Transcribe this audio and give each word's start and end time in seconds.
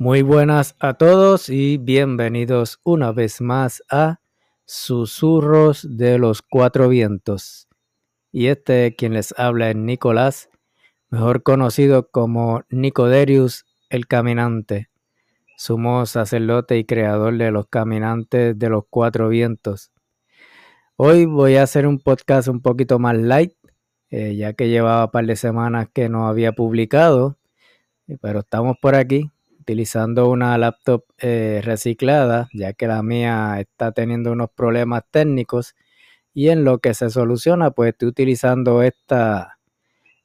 Muy 0.00 0.22
buenas 0.22 0.76
a 0.78 0.94
todos 0.94 1.48
y 1.48 1.76
bienvenidos 1.76 2.78
una 2.84 3.10
vez 3.10 3.40
más 3.40 3.82
a 3.90 4.20
Susurros 4.64 5.84
de 5.90 6.18
los 6.18 6.40
Cuatro 6.40 6.88
Vientos. 6.88 7.66
Y 8.30 8.46
este 8.46 8.94
quien 8.94 9.14
les 9.14 9.36
habla 9.36 9.70
es 9.70 9.74
Nicolás, 9.74 10.50
mejor 11.10 11.42
conocido 11.42 12.12
como 12.12 12.62
Nicoderius 12.70 13.66
el 13.90 14.06
Caminante. 14.06 14.88
Somos 15.56 16.10
sacerdote 16.10 16.78
y 16.78 16.84
creador 16.84 17.36
de 17.36 17.50
los 17.50 17.66
Caminantes 17.66 18.56
de 18.56 18.68
los 18.68 18.84
Cuatro 18.88 19.28
Vientos. 19.28 19.90
Hoy 20.94 21.24
voy 21.24 21.56
a 21.56 21.64
hacer 21.64 21.88
un 21.88 21.98
podcast 21.98 22.46
un 22.46 22.62
poquito 22.62 23.00
más 23.00 23.16
light, 23.16 23.54
eh, 24.10 24.36
ya 24.36 24.52
que 24.52 24.68
llevaba 24.68 25.06
un 25.06 25.10
par 25.10 25.26
de 25.26 25.34
semanas 25.34 25.88
que 25.92 26.08
no 26.08 26.28
había 26.28 26.52
publicado, 26.52 27.36
pero 28.20 28.38
estamos 28.38 28.76
por 28.80 28.94
aquí 28.94 29.32
utilizando 29.68 30.30
una 30.30 30.56
laptop 30.56 31.04
eh, 31.18 31.60
reciclada, 31.62 32.48
ya 32.54 32.72
que 32.72 32.86
la 32.86 33.02
mía 33.02 33.60
está 33.60 33.92
teniendo 33.92 34.32
unos 34.32 34.48
problemas 34.50 35.02
técnicos 35.10 35.74
y 36.32 36.48
en 36.48 36.64
lo 36.64 36.78
que 36.78 36.94
se 36.94 37.10
soluciona, 37.10 37.72
pues 37.72 37.90
estoy 37.90 38.08
utilizando 38.08 38.82
esta 38.82 39.58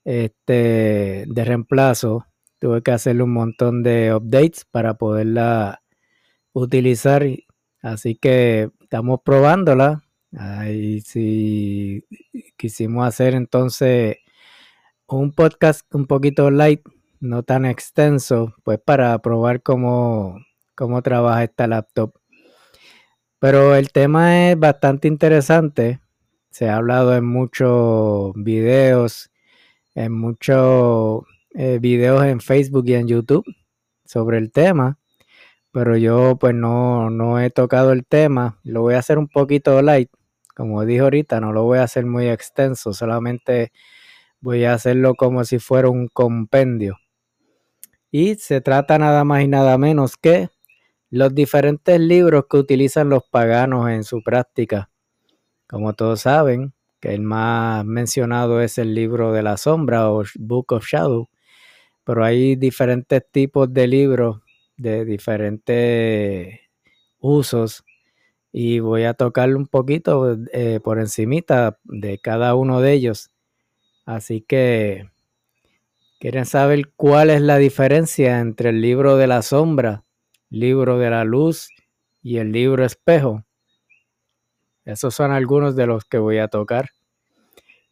este, 0.06 1.26
de 1.28 1.44
reemplazo. 1.44 2.26
Tuve 2.58 2.82
que 2.84 2.92
hacerle 2.92 3.24
un 3.24 3.34
montón 3.34 3.84
de 3.84 4.16
updates 4.16 4.64
para 4.64 4.94
poderla 4.94 5.84
utilizar, 6.54 7.26
así 7.82 8.16
que 8.16 8.70
estamos 8.80 9.20
probándola. 9.26 10.04
Ahí 10.38 11.02
si 11.02 12.06
quisimos 12.56 13.06
hacer 13.06 13.36
entonces 13.36 14.18
un 15.08 15.34
podcast 15.34 15.82
un 15.94 16.08
poquito 16.08 16.50
light 16.50 16.82
no 17.24 17.44
tan 17.44 17.66
extenso, 17.66 18.54
pues 18.64 18.80
para 18.80 19.18
probar 19.20 19.62
cómo, 19.64 20.38
cómo 20.76 21.02
trabaja 21.02 21.44
esta 21.46 21.68
laptop. 21.68 22.14
Pero 23.40 23.76
el 23.76 23.92
tema 23.92 24.50
es 24.52 24.60
bastante 24.60 25.08
interesante. 25.08 26.00
Se 26.52 26.70
ha 26.70 26.78
hablado 26.78 27.16
en 27.16 27.26
muchos 27.26 28.34
videos, 28.36 29.32
en 29.96 30.14
muchos 30.14 31.24
eh, 31.56 31.80
videos 31.82 32.26
en 32.26 32.42
Facebook 32.42 32.86
y 32.88 32.96
en 32.96 33.08
YouTube 33.08 33.46
sobre 34.06 34.38
el 34.38 34.52
tema. 34.52 35.00
Pero 35.72 35.98
yo 35.98 36.38
pues 36.40 36.54
no, 36.56 37.10
no 37.10 37.40
he 37.40 37.50
tocado 37.50 37.94
el 37.94 38.06
tema. 38.06 38.60
Lo 38.64 38.82
voy 38.82 38.96
a 38.96 39.00
hacer 39.00 39.18
un 39.18 39.28
poquito 39.28 39.82
light. 39.82 40.10
Como 40.56 40.86
dije 40.86 41.02
ahorita, 41.02 41.40
no 41.42 41.54
lo 41.54 41.64
voy 41.64 41.80
a 41.80 41.84
hacer 41.84 42.06
muy 42.06 42.30
extenso. 42.30 42.94
Solamente 42.94 43.72
voy 44.42 44.66
a 44.66 44.74
hacerlo 44.74 45.16
como 45.16 45.44
si 45.46 45.60
fuera 45.60 45.90
un 45.90 46.08
compendio. 46.10 46.98
Y 48.16 48.36
se 48.36 48.62
trata 48.62 49.00
nada 49.00 49.24
más 49.24 49.42
y 49.42 49.48
nada 49.48 49.76
menos 49.80 50.18
que 50.18 50.50
los 51.10 51.34
diferentes 51.34 52.00
libros 52.00 52.46
que 52.48 52.58
utilizan 52.58 53.10
los 53.10 53.24
paganos 53.24 53.90
en 53.90 54.04
su 54.04 54.22
práctica. 54.22 54.92
Como 55.68 55.94
todos 55.94 56.22
saben, 56.22 56.76
que 57.00 57.16
el 57.16 57.22
más 57.24 57.84
mencionado 57.86 58.62
es 58.62 58.78
el 58.78 58.94
libro 58.94 59.34
de 59.34 59.42
la 59.42 59.58
sombra 59.58 60.12
o 60.12 60.24
Book 60.36 60.74
of 60.74 60.86
Shadow, 60.86 61.28
pero 62.04 62.24
hay 62.24 62.56
diferentes 62.56 63.24
tipos 63.32 63.74
de 63.74 63.88
libros 63.88 64.42
de 64.78 65.06
diferentes 65.06 66.60
usos 67.18 67.84
y 68.52 68.80
voy 68.80 69.06
a 69.06 69.16
tocarle 69.16 69.56
un 69.56 69.66
poquito 69.66 70.38
eh, 70.54 70.80
por 70.84 71.00
encimita 71.00 71.80
de 71.84 72.20
cada 72.20 72.54
uno 72.54 72.80
de 72.80 72.94
ellos. 72.94 73.32
Así 74.06 74.42
que 74.42 75.10
¿Quieren 76.24 76.46
saber 76.46 76.94
cuál 76.96 77.32
es 77.32 77.42
la 77.42 77.58
diferencia 77.58 78.40
entre 78.40 78.70
el 78.70 78.80
libro 78.80 79.18
de 79.18 79.28
la 79.28 79.42
sombra, 79.42 80.06
libro 80.50 80.98
de 80.98 81.10
la 81.10 81.26
luz 81.26 81.68
y 82.22 82.38
el 82.38 82.54
libro 82.54 82.86
espejo? 82.86 83.44
Esos 84.86 85.14
son 85.14 85.32
algunos 85.32 85.76
de 85.76 85.86
los 85.86 86.06
que 86.06 86.20
voy 86.20 86.38
a 86.38 86.48
tocar. 86.48 86.92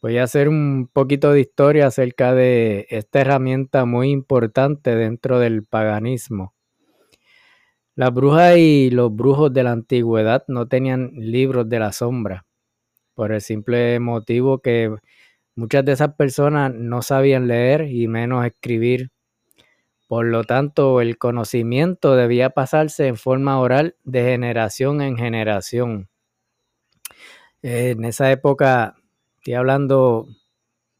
Voy 0.01 0.17
a 0.17 0.23
hacer 0.23 0.47
un 0.47 0.89
poquito 0.93 1.33
de 1.33 1.41
historia 1.41 1.87
acerca 1.87 2.33
de 2.33 2.87
esta 2.89 3.19
herramienta 3.19 3.83
muy 3.83 4.11
importante 4.11 4.95
dentro 4.95 5.37
del 5.37 5.65
paganismo. 5.65 6.53
Las 7.95 8.13
brujas 8.13 8.55
y 8.55 8.91
los 8.91 9.13
brujos 9.13 9.51
de 9.51 9.63
la 9.63 9.73
antigüedad 9.73 10.45
no 10.47 10.69
tenían 10.69 11.11
libros 11.15 11.67
de 11.67 11.79
la 11.79 11.91
sombra, 11.91 12.45
por 13.13 13.33
el 13.33 13.41
simple 13.41 13.99
motivo 13.99 14.59
que 14.59 14.95
Muchas 15.61 15.85
de 15.85 15.91
esas 15.91 16.15
personas 16.15 16.73
no 16.73 17.03
sabían 17.03 17.47
leer 17.47 17.83
y 17.83 18.07
menos 18.07 18.43
escribir. 18.47 19.11
Por 20.07 20.25
lo 20.25 20.43
tanto, 20.43 21.01
el 21.01 21.19
conocimiento 21.19 22.15
debía 22.15 22.49
pasarse 22.49 23.05
en 23.05 23.15
forma 23.15 23.59
oral 23.59 23.95
de 24.03 24.23
generación 24.23 25.01
en 25.01 25.17
generación. 25.17 26.09
En 27.61 28.05
esa 28.05 28.31
época, 28.31 28.95
estoy 29.37 29.53
hablando 29.53 30.25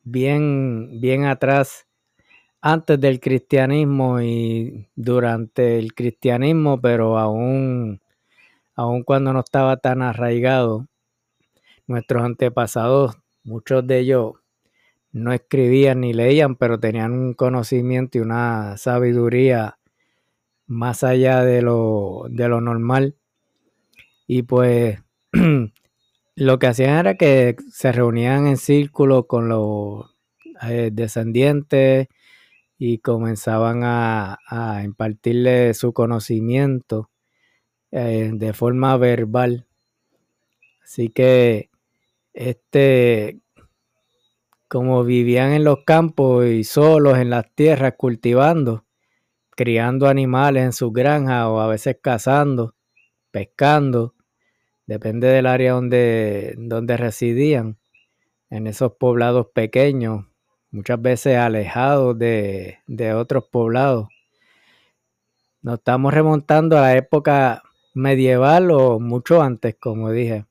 bien, 0.03 1.01
bien 1.01 1.25
atrás, 1.25 1.87
antes 2.61 3.01
del 3.01 3.19
cristianismo 3.19 4.21
y 4.21 4.87
durante 4.95 5.79
el 5.79 5.95
cristianismo, 5.95 6.79
pero 6.79 7.17
aún, 7.17 7.99
aún 8.75 9.01
cuando 9.01 9.33
no 9.33 9.39
estaba 9.39 9.77
tan 9.77 10.03
arraigado, 10.03 10.85
nuestros 11.87 12.21
antepasados, 12.23 13.17
muchos 13.43 13.87
de 13.87 13.97
ellos 13.97 14.40
no 15.11 15.33
escribían 15.33 16.01
ni 16.01 16.13
leían, 16.13 16.55
pero 16.55 16.79
tenían 16.79 17.11
un 17.13 17.33
conocimiento 17.33 18.17
y 18.17 18.21
una 18.21 18.77
sabiduría 18.77 19.77
más 20.67 21.03
allá 21.03 21.43
de 21.43 21.61
lo, 21.61 22.25
de 22.29 22.47
lo 22.47 22.61
normal. 22.61 23.15
Y 24.27 24.43
pues 24.43 24.99
lo 26.35 26.59
que 26.59 26.67
hacían 26.67 26.97
era 26.97 27.15
que 27.15 27.57
se 27.71 27.91
reunían 27.91 28.47
en 28.47 28.57
círculo 28.57 29.27
con 29.27 29.49
los 29.49 30.15
eh, 30.63 30.89
descendientes 30.93 32.07
y 32.77 32.99
comenzaban 32.99 33.81
a, 33.83 34.37
impartirle 34.83 35.73
su 35.73 35.93
conocimiento 35.93 37.09
eh, 37.91 38.31
de 38.33 38.53
forma 38.53 38.97
verbal. 38.97 39.67
Así 40.83 41.09
que 41.09 41.69
este 42.33 43.39
como 44.71 45.03
vivían 45.03 45.51
en 45.51 45.65
los 45.65 45.79
campos 45.83 46.45
y 46.45 46.63
solos 46.63 47.17
en 47.17 47.29
las 47.29 47.53
tierras 47.55 47.95
cultivando, 47.97 48.85
criando 49.49 50.07
animales 50.07 50.63
en 50.63 50.71
sus 50.71 50.93
granjas 50.93 51.47
o 51.47 51.59
a 51.59 51.67
veces 51.67 51.97
cazando, 52.01 52.73
pescando, 53.31 54.15
depende 54.87 55.27
del 55.27 55.47
área 55.47 55.73
donde, 55.73 56.55
donde 56.57 56.95
residían, 56.95 57.79
en 58.49 58.65
esos 58.65 58.93
poblados 58.93 59.47
pequeños, 59.53 60.27
muchas 60.69 61.01
veces 61.01 61.35
alejados 61.35 62.17
de, 62.17 62.77
de 62.87 63.13
otros 63.13 63.43
poblados. 63.51 64.07
Nos 65.61 65.79
estamos 65.79 66.13
remontando 66.13 66.77
a 66.77 66.81
la 66.81 66.95
época 66.95 67.61
medieval 67.93 68.71
o 68.71 69.01
mucho 69.01 69.41
antes, 69.41 69.75
como 69.75 70.11
dije. 70.11 70.45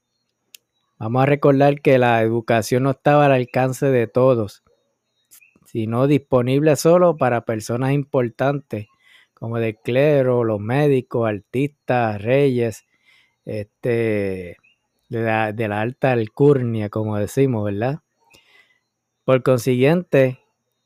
Vamos 1.00 1.22
a 1.22 1.26
recordar 1.26 1.80
que 1.80 1.96
la 1.96 2.20
educación 2.20 2.82
no 2.82 2.90
estaba 2.90 3.24
al 3.24 3.32
alcance 3.32 3.86
de 3.86 4.06
todos, 4.06 4.62
sino 5.64 6.06
disponible 6.06 6.76
solo 6.76 7.16
para 7.16 7.46
personas 7.46 7.92
importantes, 7.92 8.86
como 9.32 9.58
de 9.58 9.76
clero, 9.76 10.44
los 10.44 10.60
médicos, 10.60 11.26
artistas, 11.26 12.20
reyes, 12.20 12.84
este, 13.46 14.58
de 15.08 15.22
la, 15.22 15.54
de 15.54 15.68
la 15.68 15.80
alta 15.80 16.12
alcurnia, 16.12 16.90
como 16.90 17.16
decimos, 17.16 17.64
¿verdad? 17.64 18.00
Por 19.24 19.42
consiguiente, 19.42 20.40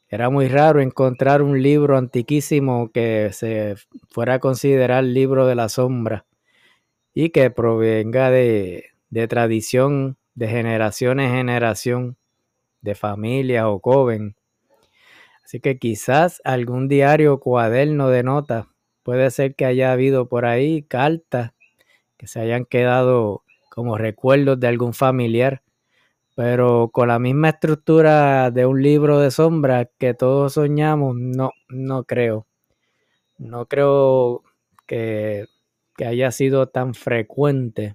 era 0.09 0.31
muy 0.31 0.47
raro 0.47 0.81
encontrar 0.81 1.43
un 1.43 1.61
libro 1.61 1.99
antiquísimo 1.99 2.93
que 2.93 3.31
se 3.33 3.75
fuera 4.11 4.35
a 4.35 4.39
considerar 4.39 5.03
libro 5.03 5.45
de 5.49 5.57
la 5.57 5.69
sombra 5.69 6.25
y 7.13 7.31
que 7.31 7.51
provenga 7.51 8.31
de, 8.31 8.94
de 9.15 9.29
tradición 9.29 10.17
de 10.35 10.49
generación 10.49 11.21
en 11.21 11.31
generación, 11.31 12.17
de 12.81 12.97
familia 12.97 13.71
o 13.71 13.79
joven. 13.79 14.35
Así 15.45 15.61
que 15.61 15.79
quizás 15.79 16.43
algún 16.45 16.89
diario 16.89 17.35
o 17.35 17.39
cuaderno 17.39 18.09
de 18.09 18.25
notas, 18.25 18.67
puede 19.05 19.31
ser 19.31 19.55
que 19.55 19.67
haya 19.67 19.93
habido 19.93 20.29
por 20.29 20.47
ahí 20.47 20.83
cartas 20.83 21.53
que 22.17 22.27
se 22.27 22.41
hayan 22.41 22.65
quedado 22.65 23.45
como 23.71 23.99
recuerdos 23.99 24.59
de 24.59 24.67
algún 24.67 24.95
familiar, 24.95 25.63
pero 26.35 26.91
con 26.93 27.07
la 27.07 27.21
misma 27.21 27.51
estructura 27.51 28.51
de 28.51 28.67
un 28.67 28.83
libro 28.83 29.21
de 29.21 29.31
sombra 29.31 29.89
que 29.97 30.15
todos 30.15 30.55
soñamos, 30.55 31.15
no, 31.15 31.53
no 31.69 32.03
creo. 32.03 32.49
No 33.39 33.67
creo 33.67 34.43
que, 34.89 35.47
que 35.97 36.05
haya 36.05 36.33
sido 36.33 36.69
tan 36.69 36.95
frecuente 36.95 37.95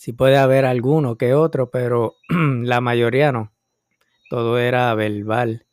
Sí 0.00 0.14
puede 0.14 0.38
haber 0.38 0.64
alguno 0.64 1.18
que 1.18 1.34
otro, 1.34 1.70
pero 1.70 2.16
la 2.30 2.80
mayoría 2.80 3.32
no. 3.32 3.52
Todo 4.30 4.58
era 4.58 4.94
verbal. 4.94 5.66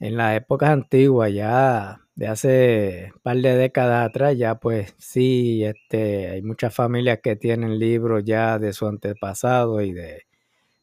en 0.00 0.18
las 0.18 0.36
épocas 0.36 0.68
antiguas, 0.68 1.32
ya 1.32 2.02
de 2.14 2.26
hace 2.28 3.10
un 3.14 3.20
par 3.22 3.38
de 3.38 3.56
décadas 3.56 4.06
atrás, 4.06 4.36
ya 4.36 4.56
pues 4.56 4.94
sí, 4.98 5.64
este, 5.64 6.28
hay 6.28 6.42
muchas 6.42 6.74
familias 6.74 7.20
que 7.22 7.36
tienen 7.36 7.78
libros 7.78 8.22
ya 8.22 8.58
de 8.58 8.74
su 8.74 8.86
antepasado 8.86 9.80
y 9.80 9.92
de, 9.94 10.26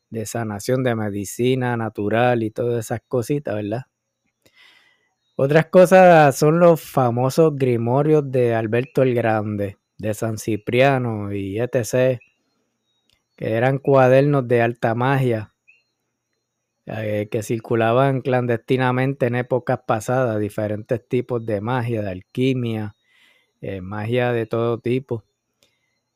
de 0.09 0.25
sanación, 0.25 0.83
de 0.83 0.95
medicina 0.95 1.77
natural 1.77 2.43
y 2.43 2.51
todas 2.51 2.85
esas 2.85 3.01
cositas, 3.07 3.55
¿verdad? 3.55 3.83
Otras 5.35 5.67
cosas 5.67 6.35
son 6.35 6.59
los 6.59 6.81
famosos 6.81 7.55
grimorios 7.55 8.31
de 8.31 8.55
Alberto 8.55 9.03
el 9.03 9.13
Grande, 9.13 9.77
de 10.01 10.13
San 10.15 10.37
Cipriano 10.37 11.31
y 11.31 11.59
etc., 11.59 12.19
que 13.37 13.53
eran 13.53 13.77
cuadernos 13.77 14.47
de 14.47 14.61
alta 14.61 14.95
magia 14.95 15.53
eh, 16.87 17.27
que 17.31 17.43
circulaban 17.43 18.21
clandestinamente 18.21 19.27
en 19.27 19.35
épocas 19.35 19.81
pasadas, 19.85 20.39
diferentes 20.39 21.07
tipos 21.07 21.45
de 21.45 21.61
magia, 21.61 22.01
de 22.01 22.09
alquimia, 22.09 22.95
eh, 23.61 23.81
magia 23.81 24.31
de 24.33 24.47
todo 24.47 24.79
tipo. 24.79 25.23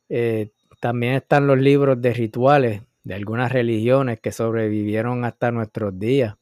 Eh, 0.09 0.51
también 0.81 1.13
están 1.13 1.47
los 1.47 1.59
libros 1.59 2.01
de 2.01 2.13
rituales 2.13 2.81
de 3.03 3.13
algunas 3.13 3.51
religiones 3.51 4.19
que 4.19 4.31
sobrevivieron 4.31 5.25
hasta 5.25 5.51
nuestros 5.51 5.97
días, 5.99 6.35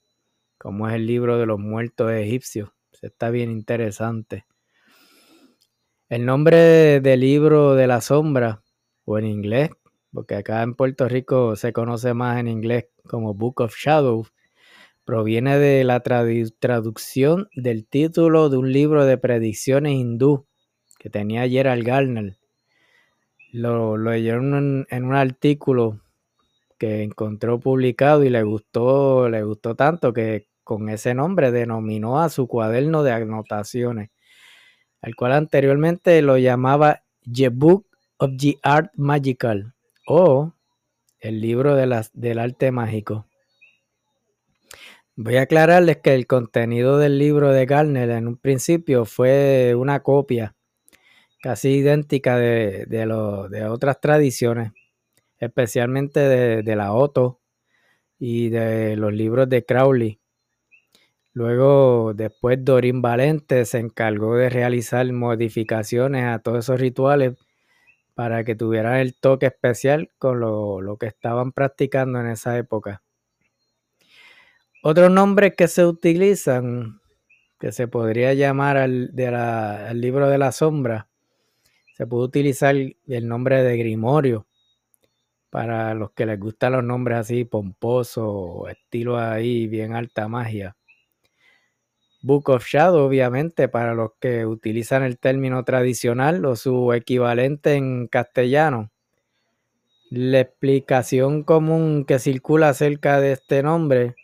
como 0.57 0.87
es 0.87 0.95
el 0.95 1.05
libro 1.05 1.37
de 1.37 1.45
los 1.45 1.59
muertos 1.59 2.11
egipcios. 2.11 2.69
Está 3.01 3.29
bien 3.29 3.51
interesante. 3.51 4.45
El 6.13 6.27
nombre 6.27 7.01
del 7.01 7.21
libro 7.21 7.73
de 7.73 7.87
la 7.87 7.99
sombra, 7.99 8.61
o 9.03 9.17
en 9.17 9.25
inglés, 9.25 9.71
porque 10.13 10.35
acá 10.35 10.61
en 10.61 10.75
Puerto 10.75 11.09
Rico 11.09 11.55
se 11.55 11.73
conoce 11.73 12.13
más 12.13 12.39
en 12.39 12.47
inglés 12.47 12.85
como 13.07 13.33
Book 13.33 13.61
of 13.61 13.75
Shadows, 13.75 14.31
proviene 15.05 15.57
de 15.57 15.83
la 15.83 16.01
traducción 16.01 17.49
del 17.55 17.87
título 17.87 18.49
de 18.49 18.57
un 18.57 18.71
libro 18.71 19.05
de 19.05 19.17
predicciones 19.17 19.93
hindú 19.93 20.45
que 20.99 21.09
tenía 21.09 21.49
Gerald 21.49 21.83
Garner. 21.83 22.37
Lo, 23.51 23.97
leyeron 23.97 24.85
en, 24.91 25.03
un 25.05 25.15
artículo 25.15 25.99
que 26.77 27.01
encontró 27.01 27.59
publicado 27.59 28.23
y 28.23 28.29
le 28.29 28.43
gustó, 28.43 29.29
le 29.29 29.41
gustó 29.41 29.73
tanto 29.73 30.13
que 30.13 30.45
con 30.63 30.89
ese 30.89 31.15
nombre 31.15 31.49
denominó 31.49 32.21
a 32.21 32.29
su 32.29 32.47
cuaderno 32.47 33.01
de 33.01 33.13
anotaciones, 33.13 34.11
al 35.03 35.15
cual 35.15 35.33
anteriormente 35.33 36.21
lo 36.21 36.37
llamaba 36.37 37.03
The 37.31 37.49
Book 37.49 37.85
of 38.17 38.31
the 38.39 38.57
Art 38.63 38.91
Magical 38.95 39.73
o 40.07 40.53
el 41.19 41.41
libro 41.41 41.75
de 41.75 42.05
del 42.13 42.39
arte 42.39 42.71
mágico. 42.71 43.27
Voy 45.15 45.35
a 45.35 45.41
aclararles 45.41 45.97
que 45.97 46.15
el 46.15 46.25
contenido 46.25 46.97
del 46.97 47.19
libro 47.19 47.51
de 47.51 47.65
Garner 47.65 48.09
en 48.11 48.29
un 48.29 48.37
principio 48.37 49.03
fue 49.03 49.75
una 49.75 49.99
copia 49.99 50.55
casi 51.41 51.71
idéntica 51.71 52.37
de, 52.37 52.85
de, 52.85 53.65
otras 53.67 53.99
tradiciones, 53.99 54.71
especialmente 55.37 56.21
de, 56.21 56.63
de, 56.63 56.75
la 56.77 56.93
Otto 56.93 57.41
y 58.17 58.47
de 58.49 58.95
los 58.95 59.11
libros 59.11 59.49
de 59.49 59.65
Crowley. 59.65 60.22
Luego, 61.33 62.13
después 62.13 62.63
Dorín 62.63 63.01
Valente 63.01 63.65
se 63.65 63.79
encargó 63.79 64.35
de 64.35 64.49
realizar 64.49 65.11
modificaciones 65.11 66.25
a 66.25 66.39
todos 66.39 66.65
esos 66.65 66.79
rituales 66.79 67.37
para 68.13 68.43
que 68.43 68.55
tuvieran 68.55 68.97
el 68.97 69.15
toque 69.15 69.47
especial 69.47 70.11
con 70.19 70.39
lo, 70.39 70.81
lo 70.81 70.97
que 70.97 71.07
estaban 71.07 71.51
practicando 71.51 72.19
en 72.19 72.27
esa 72.27 72.57
época. 72.57 73.01
Otros 74.83 75.09
nombres 75.09 75.55
que 75.55 75.67
se 75.67 75.85
utilizan, 75.85 76.99
que 77.59 77.71
se 77.71 77.87
podría 77.87 78.33
llamar 78.33 78.77
al, 78.77 79.15
de 79.15 79.27
al 79.27 80.01
libro 80.01 80.29
de 80.29 80.37
la 80.37 80.51
sombra, 80.51 81.07
se 81.95 82.05
puede 82.05 82.25
utilizar 82.25 82.75
el 82.75 83.27
nombre 83.27 83.63
de 83.63 83.77
Grimorio 83.77 84.45
para 85.49 85.93
los 85.93 86.11
que 86.11 86.25
les 86.25 86.39
gustan 86.39 86.73
los 86.73 86.83
nombres 86.83 87.19
así 87.19 87.45
pomposos, 87.45 88.69
estilo 88.69 89.17
ahí 89.17 89.67
bien 89.67 89.93
alta 89.95 90.27
magia. 90.27 90.75
Book 92.23 92.49
of 92.51 92.65
Shadow, 92.65 93.05
obviamente, 93.05 93.67
para 93.67 93.93
los 93.93 94.11
que 94.21 94.45
utilizan 94.45 95.03
el 95.03 95.19
término 95.19 95.65
tradicional 95.65 96.45
o 96.45 96.55
su 96.55 96.93
equivalente 96.93 97.73
en 97.73 98.07
castellano. 98.07 98.91
La 100.09 100.39
explicación 100.39 101.43
común 101.43 102.05
que 102.05 102.19
circula 102.19 102.69
acerca 102.69 103.19
de 103.19 103.33
este 103.33 103.61
nombre 103.61 104.15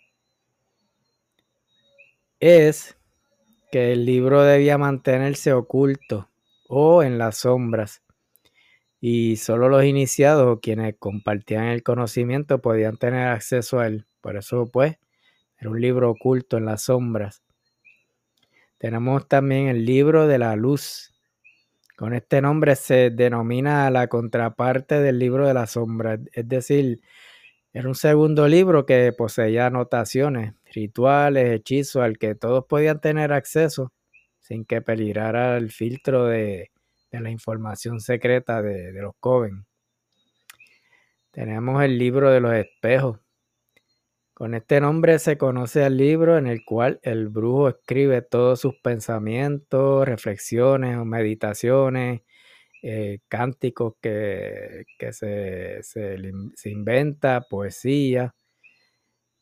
es 2.40 2.98
que 3.70 3.92
el 3.92 4.06
libro 4.06 4.44
debía 4.44 4.78
mantenerse 4.78 5.52
oculto 5.52 6.30
o 6.70 7.04
en 7.04 7.18
las 7.18 7.40
sombras 7.40 8.02
y 9.02 9.36
solo 9.36 9.68
los 9.68 9.84
iniciados 9.84 10.48
o 10.48 10.62
quienes 10.62 10.96
compartían 10.98 11.66
el 11.66 11.84
conocimiento 11.84 12.62
podían 12.62 12.96
tener 12.96 13.28
acceso 13.28 13.80
a 13.80 13.88
él. 13.88 14.06
Por 14.22 14.38
eso 14.38 14.68
pues 14.72 14.98
era 15.58 15.70
un 15.70 15.82
libro 15.82 16.10
oculto 16.12 16.56
en 16.56 16.64
las 16.64 16.84
sombras. 16.84 17.44
Tenemos 18.80 19.28
también 19.28 19.68
el 19.68 19.86
libro 19.86 20.26
de 20.26 20.40
la 20.40 20.56
luz. 20.56 21.14
Con 21.98 22.14
este 22.14 22.42
nombre 22.42 22.78
se 22.78 23.10
denomina 23.10 23.92
la 23.92 24.08
contraparte 24.08 25.02
del 25.02 25.20
libro 25.20 25.46
de 25.46 25.54
la 25.54 25.68
sombra, 25.68 26.18
es 26.32 26.48
decir, 26.48 27.02
era 27.74 27.90
un 27.90 27.96
segundo 27.96 28.48
libro 28.48 28.86
que 28.86 29.14
poseía 29.16 29.68
anotaciones, 29.68 30.54
rituales, 30.74 31.52
hechizos 31.52 32.02
al 32.02 32.18
que 32.18 32.36
todos 32.36 32.66
podían 32.68 33.02
tener 33.02 33.34
acceso 33.34 33.92
sin 34.40 34.64
que 34.64 34.82
peligrara 34.82 35.58
el 35.58 35.72
filtro 35.72 36.26
de, 36.26 36.72
la 37.12 37.30
información 37.30 38.00
secreta 38.00 38.62
de, 38.62 38.94
de 38.94 39.02
los 39.02 39.14
Coven. 39.20 39.66
Tenemos 41.32 41.84
el 41.84 41.98
libro 41.98 42.32
de 42.32 42.40
los 42.40 42.54
espejos. 42.54 43.20
Con 44.40 44.54
este 44.54 44.80
nombre 44.80 45.20
se 45.20 45.38
conoce 45.38 45.84
al 45.84 45.98
libro 45.98 46.38
en 46.38 46.48
el 46.48 46.64
cual 46.64 47.02
el 47.04 47.28
brujo 47.28 47.68
escribe 47.68 48.22
todos 48.22 48.62
sus 48.62 48.74
pensamientos, 48.76 50.08
reflexiones 50.08 50.98
o 50.98 51.04
meditaciones, 51.04 52.22
eh, 52.82 53.20
cánticos 53.28 53.96
que, 54.02 54.86
se, 55.12 55.82
inventa, 56.70 57.42
poesía, 57.50 58.34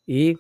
y 0.08 0.40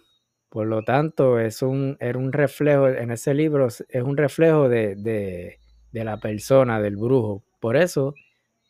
por 0.49 0.65
lo 0.65 0.81
tanto 0.81 1.39
es 1.39 1.61
un, 1.61 1.95
era 1.99 2.17
un 2.17 2.33
reflejo, 2.33 2.87
en 2.87 3.11
ese 3.11 3.35
libro 3.35 3.67
es 3.67 4.01
un 4.01 4.17
reflejo 4.17 4.69
de, 4.69 5.59
la 5.91 6.17
persona, 6.17 6.81
del 6.81 6.97
brujo. 6.97 7.43
Por 7.59 7.77
eso 7.77 8.15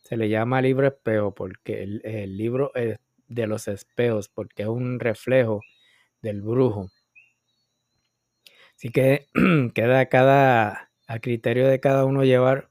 se 0.03 0.17
le 0.17 0.27
llama 0.27 0.61
libro 0.61 0.85
espejo, 0.85 1.33
porque 1.33 1.81
el, 1.81 2.01
el 2.03 2.35
libro 2.35 2.75
es 2.75 2.97
de 3.29 3.47
los 3.47 3.69
espejos, 3.69 4.27
porque 4.27 4.63
es 4.63 4.67
un 4.67 4.99
reflejo 4.99 5.61
del 6.27 6.41
brujo. 6.41 6.89
Así 8.75 8.89
que 8.89 9.27
queda 9.73 10.05
cada, 10.07 10.91
a 11.07 11.19
criterio 11.19 11.67
de 11.67 11.79
cada 11.79 12.05
uno 12.05 12.23
llevar 12.23 12.69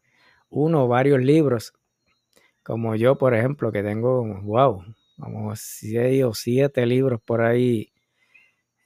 uno 0.48 0.84
o 0.84 0.88
varios 0.88 1.20
libros, 1.20 1.72
como 2.62 2.96
yo, 2.96 3.18
por 3.18 3.34
ejemplo, 3.34 3.72
que 3.72 3.82
tengo, 3.82 4.24
wow, 4.42 4.84
como 5.18 5.56
seis 5.56 6.24
o 6.24 6.34
siete 6.34 6.86
libros 6.86 7.20
por 7.20 7.42
ahí, 7.42 7.92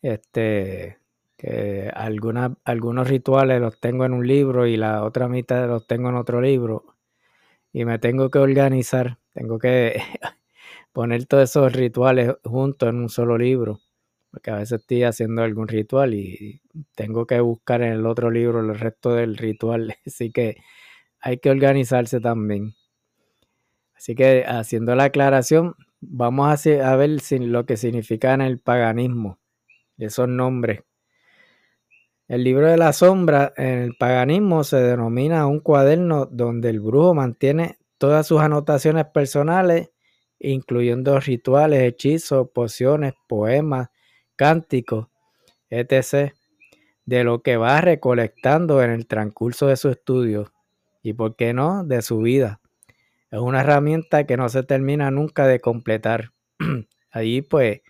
este, 0.02 0.98
que 1.36 1.90
algunos 1.94 3.08
rituales 3.08 3.60
los 3.60 3.78
tengo 3.80 4.04
en 4.04 4.12
un 4.14 4.26
libro 4.26 4.66
y 4.66 4.76
la 4.76 5.04
otra 5.04 5.28
mitad 5.28 5.66
los 5.68 5.86
tengo 5.86 6.08
en 6.10 6.16
otro 6.16 6.40
libro, 6.40 6.84
y 7.72 7.84
me 7.84 7.98
tengo 7.98 8.30
que 8.30 8.38
organizar, 8.38 9.18
tengo 9.34 9.58
que 9.58 10.02
poner 10.92 11.26
todos 11.26 11.50
esos 11.50 11.72
rituales 11.72 12.34
juntos 12.44 12.88
en 12.88 12.96
un 12.96 13.08
solo 13.08 13.38
libro, 13.38 13.80
porque 14.30 14.50
a 14.50 14.56
veces 14.56 14.80
estoy 14.80 15.02
haciendo 15.02 15.42
algún 15.42 15.68
ritual 15.68 16.14
y 16.14 16.62
tengo 16.94 17.26
que 17.26 17.40
buscar 17.40 17.82
en 17.82 17.92
el 17.92 18.06
otro 18.06 18.30
libro 18.30 18.60
el 18.60 18.78
resto 18.78 19.14
del 19.14 19.36
ritual, 19.36 19.94
así 20.06 20.30
que 20.30 20.56
hay 21.20 21.38
que 21.38 21.50
organizarse 21.50 22.20
también. 22.20 22.74
Así 23.94 24.14
que 24.14 24.44
haciendo 24.46 24.94
la 24.94 25.04
aclaración, 25.04 25.74
vamos 26.00 26.66
a, 26.66 26.96
ver 26.96 27.20
lo 27.40 27.66
que 27.66 27.76
significa 27.76 28.32
en 28.32 28.40
el 28.40 28.58
paganismo, 28.58 29.38
esos 29.98 30.28
nombres. 30.28 30.82
El 32.26 32.44
libro 32.44 32.68
de 32.68 32.76
la 32.78 32.92
sombra 32.92 33.52
en 33.56 33.78
el 33.80 33.96
paganismo 33.96 34.64
se 34.64 34.76
denomina 34.76 35.46
un 35.46 35.60
cuaderno 35.60 36.26
donde 36.26 36.70
el 36.70 36.80
brujo 36.80 37.12
mantiene 37.12 37.78
todas 37.98 38.26
sus 38.26 38.40
anotaciones 38.40 39.04
personales, 39.06 39.90
incluyendo 40.38 41.20
rituales, 41.20 41.82
hechizos, 41.82 42.48
pociones, 42.54 43.12
poemas, 43.28 43.90
cánticos, 44.40 45.08
etc., 45.68 46.32
de 47.04 47.24
lo 47.24 47.42
que 47.42 47.58
va 47.58 47.82
recolectando 47.82 48.82
en 48.82 48.90
el 48.90 49.06
transcurso 49.06 49.66
de 49.66 49.76
su 49.76 49.90
estudio 49.90 50.50
y, 51.02 51.12
por 51.12 51.36
qué 51.36 51.52
no, 51.52 51.84
de 51.84 52.00
su 52.00 52.20
vida. 52.20 52.58
Es 53.30 53.38
una 53.38 53.60
herramienta 53.60 54.24
que 54.24 54.38
no 54.38 54.48
se 54.48 54.62
termina 54.62 55.10
nunca 55.10 55.46
de 55.46 55.60
completar. 55.60 56.32
Allí 57.10 57.42
pues 57.42 57.82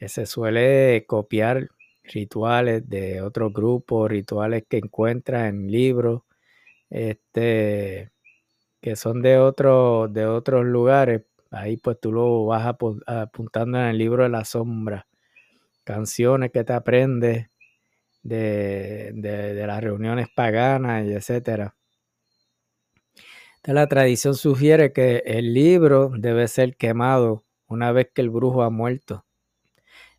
se 0.00 0.24
suele 0.24 1.04
copiar 1.06 1.68
rituales 2.04 2.88
de 2.88 3.20
otros 3.20 3.52
grupos, 3.52 4.10
rituales 4.10 4.64
que 4.66 4.78
encuentras 4.78 5.50
en 5.50 5.70
libros, 5.70 6.22
este, 6.88 8.12
que 8.80 8.96
son 8.96 9.20
de, 9.20 9.36
otro, 9.36 10.08
de 10.08 10.24
otros 10.24 10.64
lugares. 10.64 11.24
Ahí 11.50 11.76
pues 11.76 12.00
tú 12.00 12.12
lo 12.12 12.46
vas 12.46 12.64
apuntando 12.64 13.78
en 13.78 13.84
el 13.88 13.98
libro 13.98 14.22
de 14.22 14.30
la 14.30 14.46
sombra. 14.46 15.06
Canciones 15.86 16.50
que 16.50 16.64
te 16.64 16.72
aprendes 16.72 17.46
de, 18.24 19.12
de, 19.14 19.66
las 19.68 19.80
reuniones 19.80 20.26
paganas 20.34 21.06
y 21.06 21.12
etcétera. 21.12 21.76
la 23.62 23.86
tradición 23.86 24.34
sugiere 24.34 24.92
que 24.92 25.22
el 25.26 25.54
libro 25.54 26.10
debe 26.12 26.48
ser 26.48 26.76
quemado 26.76 27.44
una 27.68 27.92
vez 27.92 28.10
que 28.12 28.20
el 28.20 28.30
brujo 28.30 28.64
ha 28.64 28.70
muerto. 28.70 29.24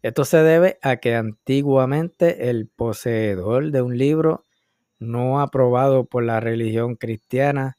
Esto 0.02 0.24
se 0.24 0.38
debe 0.38 0.80
a 0.82 0.96
que 0.98 1.16
antiguamente 1.16 2.50
el 2.50 2.70
poseedor 2.70 3.72
de 3.72 3.82
un 3.82 3.98
libro 3.98 4.46
no 5.00 5.42
aprobado 5.42 6.06
por 6.06 6.24
la 6.24 6.40
religión 6.40 6.96
cristiana 6.96 7.78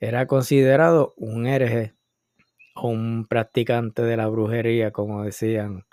era 0.00 0.26
considerado 0.26 1.14
un 1.16 1.46
hereje 1.46 1.94
o 2.74 2.88
un 2.88 3.26
practicante 3.28 4.02
de 4.02 4.16
la 4.16 4.26
brujería, 4.26 4.90
como 4.90 5.22
decían. 5.22 5.84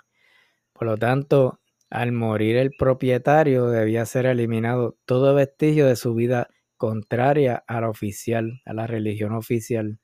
Por 0.78 0.86
lo 0.86 0.96
tanto, 0.96 1.58
al 1.90 2.12
morir 2.12 2.56
el 2.56 2.70
propietario 2.78 3.66
debía 3.66 4.06
ser 4.06 4.26
eliminado 4.26 4.96
todo 5.06 5.34
vestigio 5.34 5.86
de 5.86 5.96
su 5.96 6.14
vida 6.14 6.48
contraria 6.76 7.64
a 7.66 7.80
la 7.80 7.90
oficial, 7.90 8.62
a 8.64 8.74
la 8.74 8.86
religión 8.86 9.32
oficial. 9.32 9.98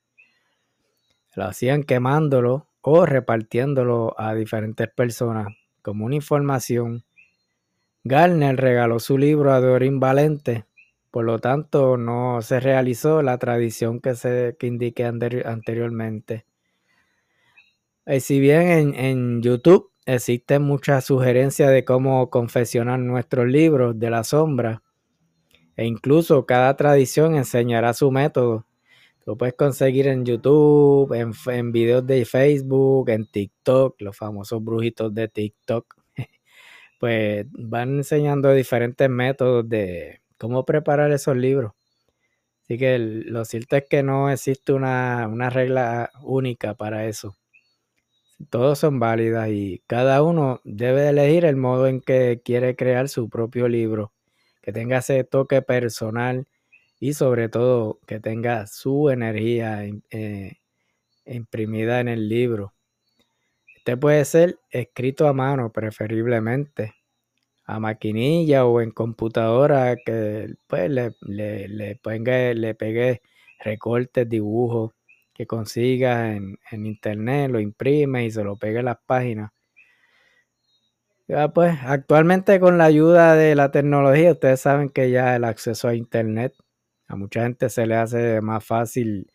Lo 1.33 1.45
hacían 1.45 1.83
quemándolo 1.83 2.67
o 2.81 3.05
repartiéndolo 3.05 4.19
a 4.19 4.35
diferentes 4.35 4.89
personas 4.89 5.47
como 5.81 6.05
una 6.05 6.15
información. 6.15 7.05
Garner 8.03 8.57
regaló 8.57 8.99
su 8.99 9.17
libro 9.17 9.53
a 9.53 9.61
Dorin 9.61 10.01
Valente, 10.01 10.65
por 11.09 11.23
lo 11.23 11.39
tanto 11.39 11.95
no 11.95 12.41
se 12.41 12.59
realizó 12.59 13.21
la 13.21 13.37
tradición 13.37 14.01
que, 14.01 14.15
se, 14.15 14.57
que 14.59 14.67
indiqué 14.67 15.05
anteriormente. 15.05 16.45
Y 18.05 18.19
si 18.19 18.41
bien 18.41 18.67
en, 18.67 18.95
en 18.95 19.41
YouTube 19.41 19.94
existen 20.05 20.63
muchas 20.63 21.05
sugerencias 21.05 21.71
de 21.71 21.85
cómo 21.85 22.29
confeccionar 22.29 22.99
nuestros 22.99 23.47
libros 23.47 23.97
de 23.99 24.09
la 24.09 24.23
sombra, 24.23 24.83
e 25.75 25.85
incluso 25.85 26.45
cada 26.45 26.75
tradición 26.77 27.35
enseñará 27.35 27.93
su 27.93 28.11
método 28.11 28.65
lo 29.25 29.35
puedes 29.37 29.55
conseguir 29.55 30.07
en 30.07 30.23
YouTube, 30.23 31.11
en, 31.13 31.71
videos 31.71 32.05
de 32.05 32.25
Facebook, 32.25 33.09
en 33.09 33.25
TikTok, 33.25 33.99
los 34.01 34.15
famosos 34.15 34.63
brujitos 34.63 35.13
de 35.15 35.27
TikTok. 35.27 35.95
pues 36.99 37.45
van 37.51 37.97
enseñando 37.97 38.53
diferentes 38.53 39.09
métodos 39.09 39.67
de 39.67 40.21
cómo 40.37 40.63
preparar 40.63 41.11
esos 41.11 41.35
libros. 41.35 41.73
Así 42.63 42.77
que 42.77 42.99
lo 42.99 43.45
cierto 43.45 43.77
es 43.77 43.85
que 43.89 44.03
no 44.03 44.29
existe 44.29 44.73
una, 44.73 45.27
una 45.27 45.49
regla 45.49 46.11
única 46.21 46.75
para 46.75 47.07
eso. 47.07 47.35
Todos 48.49 48.79
son 48.79 48.99
válidas 48.99 49.49
y 49.49 49.81
cada 49.87 50.21
uno 50.23 50.59
debe 50.65 51.09
elegir 51.09 51.45
el 51.45 51.55
modo 51.55 51.87
en 51.87 52.01
que 52.01 52.41
quiere 52.43 52.75
crear 52.75 53.07
su 53.09 53.29
propio 53.29 53.67
libro, 53.69 54.13
que 54.61 54.73
tenga 54.73 54.97
ese 54.99 55.23
toque 55.23 55.61
personal 55.61 56.47
y 56.99 57.13
sobre 57.13 57.49
todo 57.49 57.99
que 58.07 58.19
tenga 58.19 58.67
su 58.67 59.09
energía 59.09 59.85
eh, 60.11 60.57
imprimida 61.25 61.99
en 62.01 62.09
el 62.09 62.29
libro. 62.29 62.73
Este 63.77 63.95
puede 63.97 64.25
ser 64.25 64.59
escrito 64.71 65.27
a 65.27 65.33
mano 65.33 65.71
preferiblemente, 65.71 66.93
a 67.65 67.79
maquinilla 67.79 68.65
o 68.65 68.81
en 68.81 68.91
computadora 68.91 69.95
que 69.97 70.55
pues, 70.67 70.89
le, 70.91 71.15
le, 71.21 71.67
le, 71.69 71.95
le 72.55 72.75
pegue 72.75 73.21
recortes, 73.59 74.29
dibujos 74.29 74.93
que 75.35 75.45
consiga 75.45 76.33
en, 76.33 76.57
en, 76.71 76.85
internet, 76.87 77.51
lo 77.51 77.59
imprime 77.59 78.25
y 78.25 78.31
se 78.31 78.43
lo 78.43 78.57
pegue 78.57 78.79
en 78.79 78.85
las 78.85 78.97
páginas. 79.05 79.51
Ya 81.27 81.49
pues, 81.49 81.77
actualmente 81.83 82.59
con 82.59 82.77
la 82.79 82.85
ayuda 82.85 83.35
de 83.35 83.55
la 83.55 83.71
tecnología, 83.71 84.31
ustedes 84.31 84.61
saben 84.61 84.89
que 84.89 85.11
ya 85.11 85.35
el 85.35 85.43
acceso 85.43 85.87
a 85.87 85.95
internet 85.95 86.53
a 87.07 87.15
mucha 87.15 87.43
gente 87.43 87.69
se 87.69 87.85
le 87.85 87.95
hace 87.95 88.41
más 88.41 88.65
fácil 88.65 89.31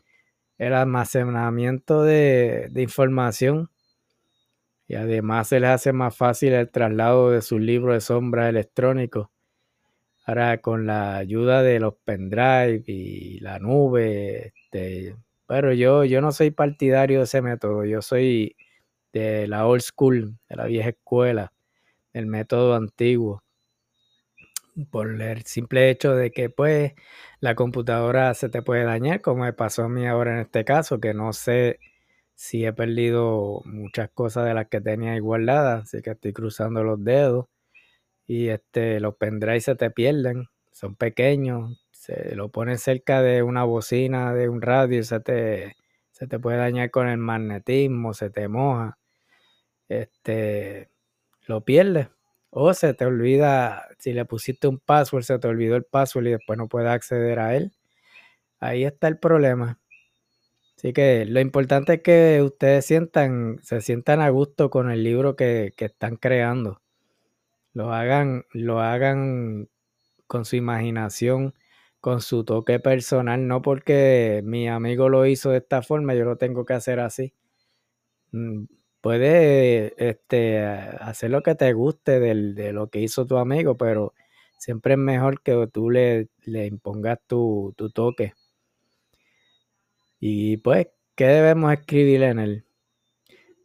el 0.59 0.75
almacenamiento 0.75 2.03
de, 2.03 2.71
información 2.77 3.71
y 4.87 4.95
además 4.95 5.49
se 5.49 5.61
les 5.61 5.71
hace 5.71 5.93
más 5.93 6.17
fácil 6.17 6.53
el 6.53 6.71
traslado 6.71 7.31
de 7.31 7.43
su 7.43 7.59
libro 7.59 7.95
de 7.95 8.01
sombra 8.01 8.49
electrónico. 8.49 9.31
Ahora 10.27 10.61
con 10.61 10.87
la 10.87 11.17
ayuda 11.17 11.63
de 11.63 11.81
los 11.81 11.95
pendrive 12.05 12.83
y 12.87 13.41
la 13.41 13.59
nube, 13.59 14.49
este, 14.49 15.17
pero 15.51 15.73
yo, 15.73 16.05
yo 16.05 16.21
no 16.21 16.31
soy 16.31 16.53
partidario 16.53 17.19
de 17.19 17.25
ese 17.25 17.43
método, 17.43 17.85
yo 17.85 18.03
soy 18.03 18.55
de 19.13 19.49
la 19.49 19.67
old 19.67 19.83
school, 19.83 20.39
de 20.49 20.55
la 20.55 20.67
vieja 20.67 20.91
escuela, 20.91 21.53
el 22.13 22.27
método 22.27 22.77
antiguo. 22.77 23.43
Por 24.93 25.21
el 25.21 25.43
simple 25.43 25.91
hecho 25.91 26.15
de 26.15 26.31
que 26.31 26.51
pues 26.51 26.93
la 27.41 27.57
computadora 27.57 28.33
se 28.35 28.49
te 28.49 28.63
puede 28.63 28.85
dañar, 28.85 29.23
como 29.23 29.43
me 29.43 29.53
pasó 29.53 29.83
a 29.83 29.89
mí 29.89 30.07
ahora 30.07 30.35
en 30.35 30.39
este 30.43 30.65
caso, 30.65 31.01
que 31.01 31.15
no 31.15 31.33
sé 31.33 31.81
si 32.37 32.65
he 32.65 32.73
perdido 32.73 33.63
muchas 33.65 34.09
cosas 34.11 34.45
de 34.45 34.55
las 34.55 34.69
que 34.69 34.81
tenía 34.81 35.17
igualadas, 35.17 35.83
así 35.83 36.01
que 36.01 36.11
estoy 36.11 36.33
cruzando 36.33 36.85
los 36.85 37.03
dedos 37.03 37.47
y 38.25 38.51
este 38.51 39.01
los 39.01 39.17
pendrives 39.17 39.65
se 39.65 39.75
te 39.75 39.91
pierden, 39.91 40.47
son 40.71 40.95
pequeños, 40.95 41.80
se 42.01 42.35
lo 42.35 42.49
pones 42.49 42.83
cerca 42.83 43.21
de 43.21 43.43
una 43.43 43.65
bocina 43.65 44.33
de 44.33 44.49
un 44.49 44.63
radio 44.63 45.05
se 45.05 45.21
te, 45.21 45.77
se 46.13 46.27
te 46.27 46.39
puede 46.39 46.57
dañar 46.57 46.91
con 46.91 47.07
el 47.09 47.19
magnetismo, 47.19 48.15
se 48.15 48.31
te 48.31 48.49
moja, 48.49 48.97
este 49.89 50.89
lo 51.47 51.61
pierdes 51.63 52.09
o 52.49 52.73
se 52.73 52.95
te 52.95 53.05
olvida, 53.05 53.87
si 53.99 54.15
le 54.15 54.25
pusiste 54.25 54.67
un 54.67 54.79
password, 54.79 55.25
se 55.25 55.39
te 55.39 55.47
olvidó 55.49 55.77
el 55.77 55.85
password 55.85 56.27
y 56.29 56.31
después 56.31 56.59
no 56.59 56.69
puedes 56.69 56.91
acceder 56.91 57.39
a 57.39 57.55
él. 57.55 57.73
Ahí 58.61 58.85
está 58.85 59.09
el 59.09 59.19
problema. 59.19 59.79
Así 60.77 60.95
que 60.95 61.27
lo 61.27 61.41
importante 61.41 61.95
es 61.95 62.03
que 62.03 62.41
ustedes 62.43 62.87
sientan, 62.87 63.59
se 63.63 63.83
sientan 63.83 64.21
a 64.21 64.31
gusto 64.31 64.71
con 64.71 64.91
el 64.91 65.05
libro 65.05 65.37
que, 65.37 65.75
que 65.77 65.85
están 65.87 66.17
creando. 66.17 66.81
Lo 67.75 67.93
hagan, 67.93 68.47
lo 68.53 68.81
hagan 68.81 69.69
con 70.27 70.45
su 70.47 70.57
imaginación, 70.57 71.55
con 72.01 72.21
su 72.23 72.45
toque 72.45 72.81
personal, 72.81 73.47
no 73.47 73.63
porque 73.63 74.43
mi 74.45 74.69
amigo 74.69 75.09
lo 75.09 75.27
hizo 75.27 75.51
de 75.51 75.59
esta 75.59 75.83
forma, 75.83 76.15
yo 76.15 76.25
lo 76.25 76.37
tengo 76.37 76.65
que 76.65 76.75
hacer 76.75 77.01
así. 77.01 77.35
Mm, 78.33 78.65
puedes 79.01 79.93
este, 79.99 80.61
hacer 80.61 81.31
lo 81.31 81.43
que 81.43 81.55
te 81.55 81.73
guste 81.73 82.21
de 82.21 82.73
lo 82.73 82.89
que 82.91 83.01
hizo 83.01 83.27
tu 83.27 83.39
amigo, 83.39 83.77
pero 83.77 84.15
siempre 84.59 84.95
es 84.95 84.99
mejor 84.99 85.43
que 85.43 85.69
tú 85.73 85.91
le, 85.91 86.29
le 86.45 86.67
impongas 86.67 87.19
tu, 87.27 87.75
tu, 87.77 87.91
toque. 87.91 88.35
Y 90.21 90.59
pues, 90.59 90.89
¿qué 91.17 91.27
debemos 91.27 91.73
escribir 91.73 92.23
en 92.23 92.39
él? 92.39 92.65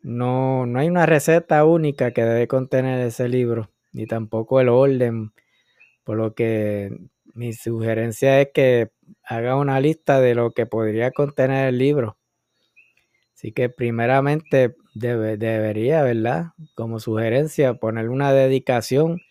No, 0.03 0.65
no 0.65 0.79
hay 0.79 0.87
una 0.87 1.05
receta 1.05 1.65
única 1.65 2.11
que 2.11 2.23
debe 2.23 2.47
contener 2.47 2.99
ese 3.05 3.27
libro, 3.27 3.71
ni 3.91 4.05
tampoco 4.05 4.61
el 4.61 4.69
orden, 4.69 5.31
por 6.03 6.17
lo 6.17 6.35
que 6.35 6.91
mi 7.35 7.53
sugerencia 7.53 8.41
es 8.41 8.49
que 8.53 8.89
haga 9.23 9.55
una 9.55 9.79
lista 9.79 10.19
de 10.19 10.35
lo 10.35 10.51
que 10.51 10.65
podría 10.65 11.11
contener 11.11 11.67
el 11.67 11.77
libro 11.77 12.17
Así 13.35 13.51
que 13.51 13.69
primeramente 13.69 14.75
debería, 14.93 16.03
¿verdad? 16.03 16.53
Como 16.73 16.99
sugerencia, 16.99 17.73
poner 17.75 18.09
una 18.09 18.31
dedicación 18.31 19.21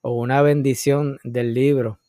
o 0.00 0.18
una 0.18 0.40
bendición 0.40 1.18
del 1.24 1.52
libro. 1.52 2.00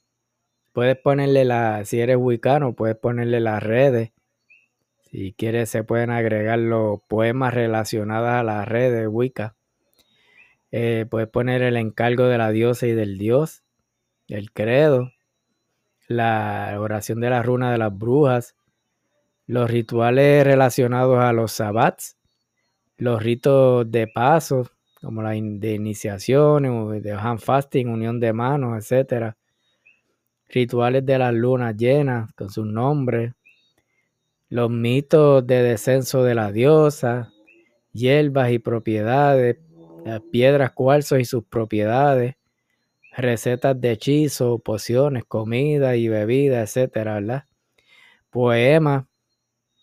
Puedes 0.74 0.98
ponerle 0.98 1.46
la, 1.46 1.84
si 1.86 2.00
eres 2.00 2.18
wicano, 2.18 2.74
puedes 2.74 2.96
ponerle 2.98 3.42
las 3.42 3.62
redes. 3.62 4.12
Si 5.12 5.34
quieres, 5.34 5.70
se 5.70 5.84
pueden 5.84 6.10
agregar 6.10 6.58
los 6.60 7.02
poemas 7.08 7.54
relacionados 7.54 8.30
a 8.30 8.44
las 8.44 8.68
redes 8.68 9.08
Wicca. 9.10 9.56
Eh, 10.72 11.06
puedes 11.10 11.28
poner 11.28 11.62
el 11.64 11.78
encargo 11.78 12.26
de 12.26 12.38
la 12.38 12.52
diosa 12.52 12.88
y 12.88 12.94
del 12.94 13.18
dios, 13.18 13.64
el 14.30 14.52
credo, 14.52 15.12
la 16.08 16.76
oración 16.80 17.20
de 17.20 17.30
la 17.30 17.44
runa 17.44 17.72
de 17.72 17.78
las 17.78 17.98
brujas, 17.98 18.56
los 19.48 19.70
rituales 19.70 20.44
relacionados 20.44 21.20
a 21.20 21.34
los 21.34 21.52
sabbats, 21.52 22.18
los 22.98 23.22
ritos 23.22 23.90
de 23.92 24.08
paso, 24.08 24.70
como 25.02 25.22
la 25.22 25.32
de 25.32 25.74
iniciación, 25.74 27.02
de 27.02 27.12
hand 27.12 27.40
fasting, 27.40 27.88
unión 27.90 28.20
de 28.20 28.34
manos, 28.34 28.92
etc. 28.92 29.36
Rituales 30.50 31.06
de 31.06 31.18
las 31.20 31.34
lunas 31.34 31.76
llenas 31.76 32.32
con 32.34 32.50
sus 32.50 32.66
nombres, 32.66 33.34
los 34.50 34.70
mitos 34.70 35.46
de 35.46 35.62
descenso 35.62 36.24
de 36.24 36.36
la 36.36 36.52
diosa, 36.52 37.32
hierbas 37.92 38.52
y 38.52 38.60
propiedades 38.60 39.58
piedras, 40.32 40.72
cuarzos 40.72 41.20
y 41.20 41.26
sus 41.26 41.44
propiedades, 41.46 42.36
recetas 43.22 43.80
de 43.80 43.92
hechizo, 43.92 44.60
pociones, 44.60 45.24
comida 45.26 45.96
y 45.96 46.08
bebida, 46.08 46.62
etcétera, 46.62 47.16
¿verdad? 47.16 47.46
Poemas, 48.30 49.06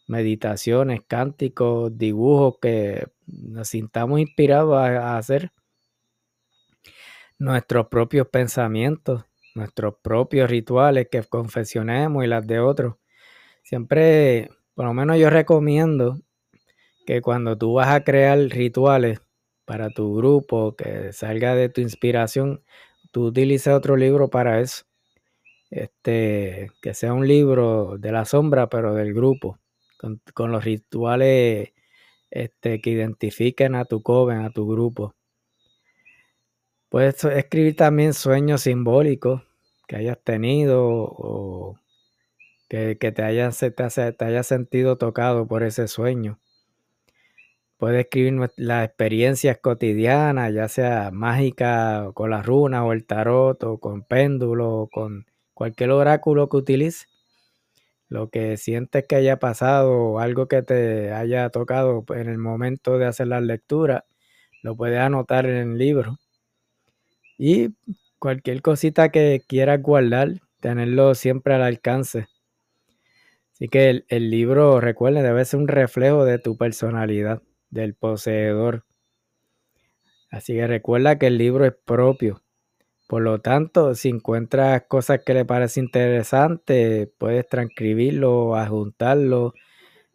meditaciones, 0.07 1.01
cánticos, 1.07 1.97
dibujos 1.97 2.57
que 2.61 3.07
nos 3.27 3.69
sintamos 3.69 4.21
inspirados 4.21 4.77
a, 4.77 5.17
hacer 5.17 5.53
nuestros 7.39 7.87
propios 7.89 8.29
pensamientos, 8.29 9.25
nuestros 9.55 9.95
propios 10.03 10.51
rituales 10.51 11.09
que 11.11 11.23
confesionemos 11.23 12.25
y 12.25 12.29
las 12.29 12.47
de 12.47 12.61
otros. 12.61 12.97
Siempre, 13.63 14.51
por 14.75 14.85
lo 14.85 14.95
menos 14.95 15.19
yo 15.19 15.31
recomiendo 15.31 16.21
que 17.07 17.23
cuando 17.23 17.57
tú 17.57 17.75
vas 17.75 17.89
a 17.89 18.05
crear 18.05 18.39
rituales 18.39 19.21
para 19.65 19.91
tu 19.91 20.15
grupo, 20.15 20.77
que 20.77 21.13
salga 21.13 21.55
de 21.55 21.69
tu 21.69 21.81
inspiración, 21.81 22.63
tú 23.13 23.27
utilices 23.27 23.73
otro 23.73 23.97
libro 23.97 24.31
para 24.31 24.61
eso. 24.61 24.85
Este, 25.71 26.71
que 26.83 26.95
sea 26.95 27.15
un 27.15 27.27
libro 27.27 27.97
de 27.99 28.13
la 28.13 28.25
sombra, 28.27 28.69
pero 28.69 28.95
del 28.95 29.15
grupo 29.15 29.59
con, 30.35 30.53
los 30.53 30.65
rituales 30.65 31.73
este, 32.31 32.81
que 32.81 32.91
identifiquen 32.91 33.75
a 33.75 33.85
tu 33.85 34.03
coven, 34.03 34.41
a 34.41 34.51
tu 34.51 34.69
grupo. 34.69 35.15
Puedes 36.89 37.25
escribir 37.25 37.77
también 37.77 38.13
sueños 38.13 38.63
simbólicos 38.63 39.43
que 39.87 39.97
hayas 39.97 40.19
tenido 40.23 40.85
o 40.85 41.79
que, 42.69 42.97
te, 42.97 43.23
hayas, 43.23 43.59
te, 43.59 43.71
te 43.71 44.25
hayas 44.25 44.47
sentido 44.47 44.97
tocado 44.97 45.47
por 45.47 45.63
ese 45.63 45.89
sueño. 45.89 46.39
Puedes 47.83 48.05
escribir 48.05 48.49
las 48.59 48.87
experiencias 48.87 49.59
cotidianas, 49.59 50.55
ya 50.55 50.69
sea 50.69 51.11
mágica, 51.11 52.13
con 52.15 52.31
las 52.31 52.47
runas 52.47 52.83
o 52.85 52.93
el 52.93 53.05
tarot, 53.05 53.61
o 53.65 53.79
con 53.81 54.05
péndulo, 54.05 54.83
o 54.83 54.89
con 54.89 55.27
cualquier 55.53 55.91
oráculo 55.91 56.49
que 56.49 56.59
utilices 56.59 57.09
lo 58.09 58.31
que 58.31 58.57
sientes 58.57 59.05
que 59.09 59.17
haya 59.17 59.41
pasado 59.41 59.91
o 59.91 60.21
algo 60.21 60.47
que 60.47 60.63
te 60.63 61.13
haya 61.13 61.51
tocado 61.51 62.05
en 62.11 62.29
el 62.29 62.39
momento 62.39 62.99
de 62.99 63.07
hacer 63.07 63.27
la 63.27 63.41
lectura, 63.41 64.05
lo 64.63 64.77
puedes 64.77 65.01
anotar 65.01 65.47
en 65.47 65.73
el 65.73 65.77
libro. 65.77 66.21
Y 67.37 67.71
cualquier 68.21 68.63
cosita 68.63 69.09
que 69.11 69.43
quieras 69.45 69.83
guardar, 69.83 70.35
tenerlo 70.61 71.17
siempre 71.17 71.55
al 71.55 71.65
alcance. 71.65 72.29
Así 73.55 73.67
que 73.67 73.91
el, 73.91 74.05
el 74.09 74.31
libro, 74.31 74.81
recuerde, 74.81 75.25
debe 75.25 75.45
ser 75.45 75.59
un 75.59 75.67
reflejo 75.67 76.25
de 76.25 76.39
tu 76.39 76.57
personalidad, 76.57 77.43
del 77.73 77.95
poseedor. 77.95 78.85
Así 80.31 80.55
que 80.55 80.67
recuerda 80.69 81.19
que 81.19 81.27
el 81.27 81.39
libro 81.39 81.65
es 81.65 81.75
propio. 81.85 82.43
Por 83.09 83.23
lo 83.23 83.41
tanto, 83.41 83.95
si 83.95 84.09
encuentras 84.09 84.85
cosas 84.89 85.21
que 85.27 85.35
le 85.35 85.45
parece 85.45 85.81
interesante, 85.81 87.13
puedes 87.19 87.47
transcribirlo, 87.49 88.55
adjuntarlo, 88.57 89.53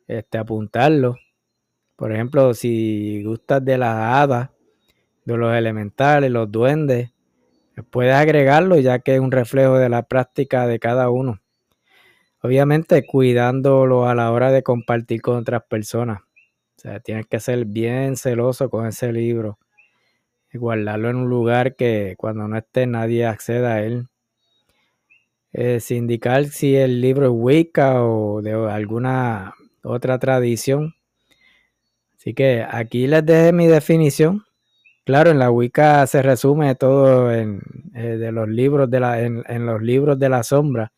este, 0.07 0.37
apuntarlo. 0.37 1.17
Por 1.95 2.11
ejemplo, 2.13 2.53
si 2.53 3.23
gustas 3.23 3.63
de 3.65 3.77
las 3.77 3.95
hadas, 3.95 4.49
de 5.25 5.37
los 5.37 5.53
elementales, 5.53 6.31
los 6.31 6.51
duendes, 6.51 7.11
puedes 7.91 8.15
agregarlo 8.15 8.77
ya 8.79 8.99
que 8.99 9.15
es 9.15 9.19
un 9.19 9.31
reflejo 9.31 9.77
de 9.77 9.89
la 9.89 10.03
práctica 10.03 10.67
de 10.67 10.79
cada 10.79 11.09
uno. 11.09 11.41
Obviamente 12.41 13.05
cuidándolo 13.05 14.07
a 14.07 14.15
la 14.15 14.31
hora 14.31 14.51
de 14.51 14.63
compartir 14.63 15.21
con 15.21 15.37
otras 15.37 15.63
personas. 15.63 16.26
O 16.77 16.81
sea, 16.81 16.99
tienes 16.99 17.27
que 17.27 17.39
ser 17.39 17.65
bien 17.65 18.15
celoso 18.17 18.69
con 18.69 18.85
ese 18.87 19.11
libro 19.11 19.57
guardarlo 20.57 21.09
en 21.09 21.15
un 21.17 21.29
lugar 21.29 21.75
que 21.75 22.15
cuando 22.17 22.47
no 22.47 22.57
esté 22.57 22.87
nadie 22.87 23.25
acceda 23.25 23.75
a 23.75 23.83
él. 23.83 24.07
sin 25.79 25.97
indicar 25.97 26.45
si 26.45 26.75
el 26.75 27.01
libro 27.01 27.27
es 27.27 27.31
Wicca 27.33 28.03
o 28.03 28.41
de 28.41 28.53
alguna 28.53 29.55
otra 29.83 30.19
tradición. 30.19 30.95
Así 32.17 32.33
que 32.33 32.65
aquí 32.69 33.07
les 33.07 33.25
dejé 33.25 33.53
mi 33.53 33.67
definición. 33.67 34.43
Claro, 35.05 35.31
en 35.31 35.39
la 35.39 35.49
Wicca 35.51 36.05
se 36.07 36.21
resume 36.21 36.75
todo 36.75 37.33
en, 37.33 37.61
eh, 37.95 38.17
de 38.17 38.31
los 38.31 38.49
libros 38.49 38.89
de 38.89 38.99
la, 38.99 39.21
en, 39.21 39.65
los 39.65 39.81
libros 39.81 40.19
de 40.19 40.29
la 40.29 40.43
sombra, 40.43 40.91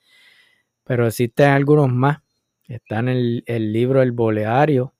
pero 0.84 1.08
existen 1.08 1.50
algunos 1.50 1.89
más. 1.92 2.20
Están 2.68 3.08
el, 3.10 3.44
el 3.48 3.72
libro 3.72 4.02
El 4.02 4.12
Boleario, 4.12 4.94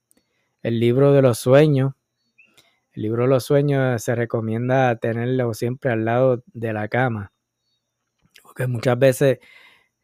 el 0.62 0.80
libro 0.80 1.12
de 1.12 1.22
los 1.22 1.38
sueños, 1.38 1.94
el 2.92 3.02
libro 3.02 3.22
de 3.22 3.28
los 3.28 3.44
sueños 3.44 4.02
se 4.02 4.14
recomienda 4.14 4.96
tenerlo 4.96 5.54
siempre 5.54 5.92
al 5.92 6.04
lado 6.04 6.42
de 6.46 6.72
la 6.72 6.88
cama, 6.88 7.32
porque 8.42 8.66
muchas 8.66 8.98
veces 8.98 9.38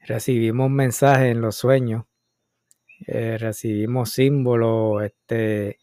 recibimos 0.01 0.71
mensajes 0.71 1.33
en 1.33 1.41
los 1.41 1.57
sueños, 1.57 2.05
eh, 3.07 3.37
recibimos 3.39 4.11
símbolos 4.11 5.03
este, 5.05 5.79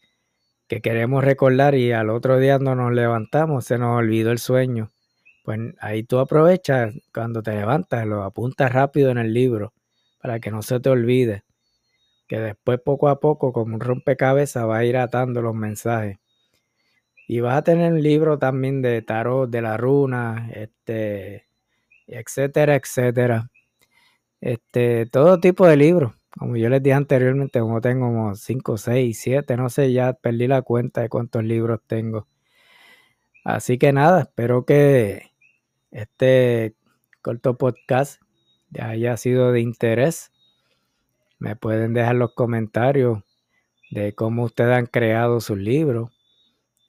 que 0.68 0.80
queremos 0.80 1.24
recordar 1.24 1.74
y 1.74 1.92
al 1.92 2.10
otro 2.10 2.38
día 2.38 2.58
no 2.58 2.74
nos 2.74 2.92
levantamos, 2.92 3.66
se 3.66 3.78
nos 3.78 3.98
olvidó 3.98 4.32
el 4.32 4.38
sueño. 4.38 4.90
Pues 5.44 5.60
ahí 5.80 6.04
tú 6.04 6.18
aprovechas 6.18 6.94
cuando 7.12 7.42
te 7.42 7.52
levantas, 7.52 8.06
lo 8.06 8.24
apuntas 8.24 8.72
rápido 8.72 9.10
en 9.10 9.18
el 9.18 9.34
libro 9.34 9.74
para 10.20 10.40
que 10.40 10.50
no 10.50 10.62
se 10.62 10.80
te 10.80 10.88
olvide. 10.90 11.44
Que 12.34 12.40
después 12.40 12.80
poco 12.80 13.08
a 13.08 13.20
poco, 13.20 13.52
como 13.52 13.76
un 13.76 13.80
rompecabezas, 13.80 14.66
va 14.68 14.78
a 14.78 14.84
ir 14.84 14.96
atando 14.96 15.40
los 15.40 15.54
mensajes. 15.54 16.18
Y 17.28 17.38
vas 17.38 17.58
a 17.58 17.62
tener 17.62 17.92
un 17.92 18.02
libro 18.02 18.40
también 18.40 18.82
de 18.82 19.02
tarot, 19.02 19.48
de 19.48 19.62
la 19.62 19.76
runa, 19.76 20.50
este, 20.52 21.46
etcétera, 22.08 22.74
etcétera. 22.74 23.52
Este, 24.40 25.06
todo 25.06 25.38
tipo 25.38 25.68
de 25.68 25.76
libros. 25.76 26.12
Como 26.36 26.56
yo 26.56 26.68
les 26.70 26.82
dije 26.82 26.94
anteriormente, 26.94 27.60
como 27.60 27.80
tengo 27.80 28.06
como 28.06 28.34
5, 28.34 28.78
6, 28.78 29.16
7, 29.16 29.56
no 29.56 29.70
sé, 29.70 29.92
ya 29.92 30.14
perdí 30.14 30.48
la 30.48 30.62
cuenta 30.62 31.02
de 31.02 31.08
cuántos 31.08 31.44
libros 31.44 31.82
tengo. 31.86 32.26
Así 33.44 33.78
que 33.78 33.92
nada, 33.92 34.22
espero 34.22 34.64
que 34.64 35.30
este 35.92 36.74
corto 37.22 37.56
podcast 37.56 38.20
haya 38.80 39.16
sido 39.18 39.52
de 39.52 39.60
interés. 39.60 40.33
Me 41.38 41.56
pueden 41.56 41.94
dejar 41.94 42.16
los 42.16 42.34
comentarios 42.34 43.22
de 43.90 44.14
cómo 44.14 44.44
ustedes 44.44 44.76
han 44.76 44.86
creado 44.86 45.40
sus 45.40 45.58
libros 45.58 46.10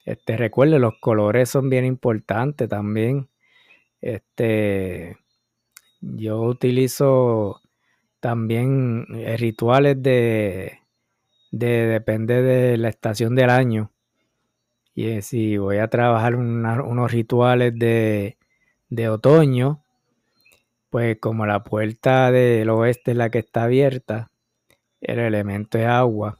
este, 0.06 0.36
recuerde, 0.36 0.78
los 0.78 0.94
colores 1.00 1.50
son 1.50 1.68
bien 1.68 1.84
importantes 1.84 2.68
también. 2.68 3.28
Este, 4.00 5.18
yo 6.00 6.42
utilizo 6.42 7.60
también 8.20 9.06
eh, 9.16 9.36
rituales 9.36 10.00
de, 10.02 10.80
de, 11.50 11.68
depende 11.88 12.42
de 12.42 12.78
la 12.78 12.88
estación 12.88 13.34
del 13.34 13.50
año. 13.50 13.92
Y 14.94 15.22
si 15.22 15.58
voy 15.58 15.78
a 15.78 15.88
trabajar 15.88 16.36
unos 16.36 17.12
rituales 17.12 17.74
de, 17.76 18.38
de 18.88 19.08
otoño, 19.08 19.82
pues 20.90 21.18
como 21.20 21.46
la 21.46 21.64
puerta 21.64 22.30
del 22.30 22.70
oeste 22.70 23.12
es 23.12 23.16
la 23.16 23.30
que 23.30 23.40
está 23.40 23.64
abierta, 23.64 24.30
el 25.00 25.18
elemento 25.18 25.78
es 25.78 25.86
agua. 25.86 26.38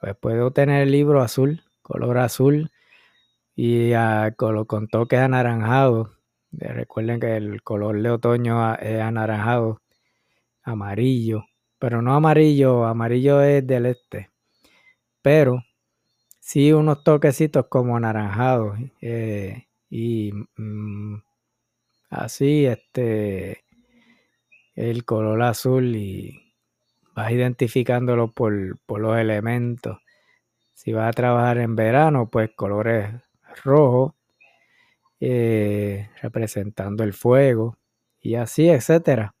Pues 0.00 0.16
puedo 0.16 0.50
tener 0.52 0.82
el 0.82 0.92
libro 0.92 1.22
azul, 1.22 1.62
color 1.82 2.18
azul, 2.18 2.70
y 3.56 3.92
con, 4.36 4.88
toques 4.88 5.18
anaranjados. 5.18 6.10
Eh, 6.60 6.68
recuerden 6.72 7.18
que 7.20 7.36
el 7.36 7.62
color 7.62 8.00
de 8.00 8.10
otoño 8.10 8.74
es 8.76 9.00
anaranjado, 9.00 9.82
amarillo, 10.62 11.44
pero 11.78 12.02
no 12.02 12.14
amarillo, 12.14 12.84
amarillo 12.84 13.42
es 13.42 13.66
del 13.66 13.86
este, 13.86 14.30
pero 15.22 15.64
sí 16.40 16.72
unos 16.72 17.02
toquecitos 17.04 17.66
como 17.68 17.96
anaranjados 17.96 18.78
eh, 19.00 19.66
y 19.90 20.32
mm, 20.56 21.16
así 22.10 22.66
este 22.66 23.64
el 24.74 25.04
color 25.04 25.42
azul 25.42 25.96
y 25.96 26.45
vas 27.16 27.32
identificándolo 27.32 28.30
por, 28.30 28.78
por 28.84 29.00
los 29.00 29.18
elementos. 29.18 29.98
Si 30.74 30.92
vas 30.92 31.08
a 31.08 31.12
trabajar 31.12 31.58
en 31.58 31.74
verano, 31.74 32.28
pues 32.28 32.50
colores 32.54 33.10
rojo, 33.64 34.14
eh, 35.18 36.10
representando 36.20 37.02
el 37.02 37.14
fuego, 37.14 37.78
y 38.20 38.34
así, 38.34 38.68
etcétera. 38.68 39.34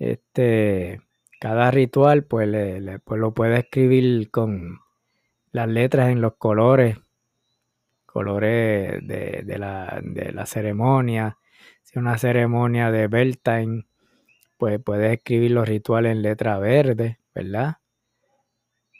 Este, 0.00 1.00
cada 1.38 1.70
ritual, 1.70 2.24
pues, 2.24 2.48
pues 3.04 3.20
lo 3.20 3.34
puede 3.34 3.60
escribir 3.60 4.30
con 4.32 4.80
las 5.52 5.68
letras 5.68 6.10
en 6.10 6.20
los 6.20 6.34
colores, 6.36 6.98
colores 8.04 9.06
de, 9.06 9.58
la, 9.58 10.00
de 10.02 10.32
la 10.32 10.46
ceremonia. 10.46 11.38
Si 11.82 12.00
una 12.00 12.18
ceremonia 12.18 12.90
de 12.90 13.06
Beltane, 13.06 13.84
pues 14.60 14.80
puedes 14.84 15.12
escribir 15.18 15.52
los 15.52 15.68
rituales 15.68 16.12
en 16.12 16.22
letra 16.22 16.60
verde, 16.60 17.18
¿verdad? 17.34 17.78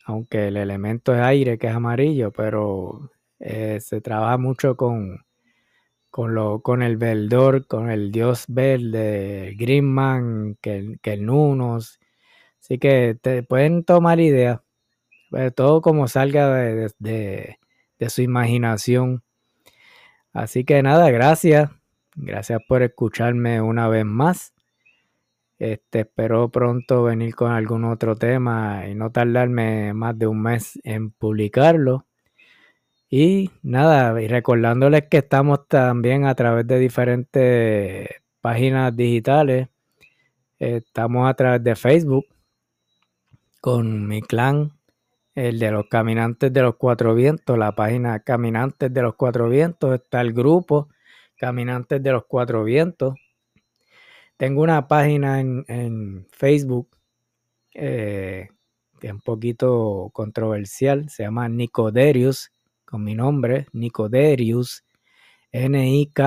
Aunque 0.07 0.49
el 0.49 0.57
elemento 0.57 1.14
es 1.14 1.20
aire, 1.20 1.59
que 1.59 1.68
es 1.68 1.75
amarillo, 1.75 2.33
pero 2.33 3.11
Eh, 3.42 3.81
se 3.81 4.03
trabaja 4.03 4.37
mucho 4.37 4.77
con, 4.77 5.25
con, 6.11 6.35
lo, 6.35 6.62
con 6.62 6.83
el 6.83 6.96
Veldor, 6.99 7.66
con 7.68 7.90
el 7.90 8.12
dios 8.12 8.44
verde, 8.49 9.55
Greenman, 9.59 10.57
que, 10.62 10.99
que 11.03 11.14
el 11.14 11.27
Nunos. 11.27 12.01
Así 12.61 12.79
que 12.79 13.16
te 13.23 13.42
pueden 13.44 13.85
tomar 13.85 14.20
ideas, 14.20 14.61
pero 15.31 15.53
todo 15.53 15.83
como 15.83 16.09
salga 16.09 16.55
de, 16.55 17.59
de 17.99 18.11
su 18.11 18.23
imaginación. 18.23 19.23
Así 20.33 20.64
que 20.64 20.83
nada, 20.83 21.11
gracias. 21.11 21.70
Gracias 22.16 22.61
por 22.68 22.83
escucharme 22.83 23.61
una 23.61 23.88
vez 23.88 24.05
más. 24.05 24.53
Este, 25.61 26.01
espero 26.01 26.49
pronto 26.49 27.03
venir 27.03 27.35
con 27.35 27.53
algún 27.53 27.85
otro 27.85 28.16
tema 28.16 28.87
y 28.88 28.94
no 28.94 29.12
tardarme 29.12 29.92
más 29.92 30.18
de 30.18 30.27
un 30.27 30.40
mes 30.42 30.81
en 30.85 31.11
publicarlo. 31.11 32.07
Y 33.11 33.51
nada, 33.62 34.20
y 34.23 34.27
recordándoles 34.29 35.09
que 35.11 35.18
estamos 35.18 35.68
también 35.68 36.25
a 36.25 36.35
través 36.35 36.66
de 36.66 36.79
diferentes 36.79 38.09
páginas 38.40 38.96
digitales. 38.96 39.68
Estamos 40.59 41.29
a 41.29 41.35
través 41.35 41.62
de 41.62 41.77
Facebook 41.77 42.27
con 43.61 44.09
mi 44.09 44.23
clan, 44.23 44.73
el 45.35 45.59
de 45.59 45.73
los 45.73 45.87
Caminantes 45.88 46.53
de 46.55 46.62
los 46.62 46.77
Cuatro 46.77 47.14
Vientos, 47.14 47.59
la 47.59 47.73
página 47.75 48.20
Caminantes 48.20 48.94
de 48.94 49.03
los 49.03 49.14
Cuatro 49.14 49.51
Vientos, 49.51 49.94
está 49.94 50.23
el 50.23 50.33
grupo 50.33 50.88
Caminantes 51.37 52.03
de 52.03 52.12
los 52.12 52.25
Cuatro 52.27 52.64
Vientos. 52.64 53.14
Tengo 54.40 54.62
una 54.62 54.88
página 54.88 55.38
en, 55.38 56.26
Facebook 56.33 56.88
eh, 57.74 58.48
que 58.98 59.09
es 59.09 59.12
un 59.12 59.20
poquito 59.20 60.09
controversial, 60.14 61.11
se 61.11 61.24
llama 61.24 61.46
Nicoderius 61.50 62.50
con 62.87 63.05
mi 63.05 63.14
nombre, 63.14 63.66
Nicoderius, 63.74 64.83
N-I-K-O-D-E-R-I-U-S, 65.53 66.18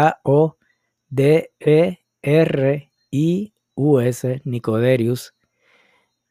Nicoderius. 4.46 5.34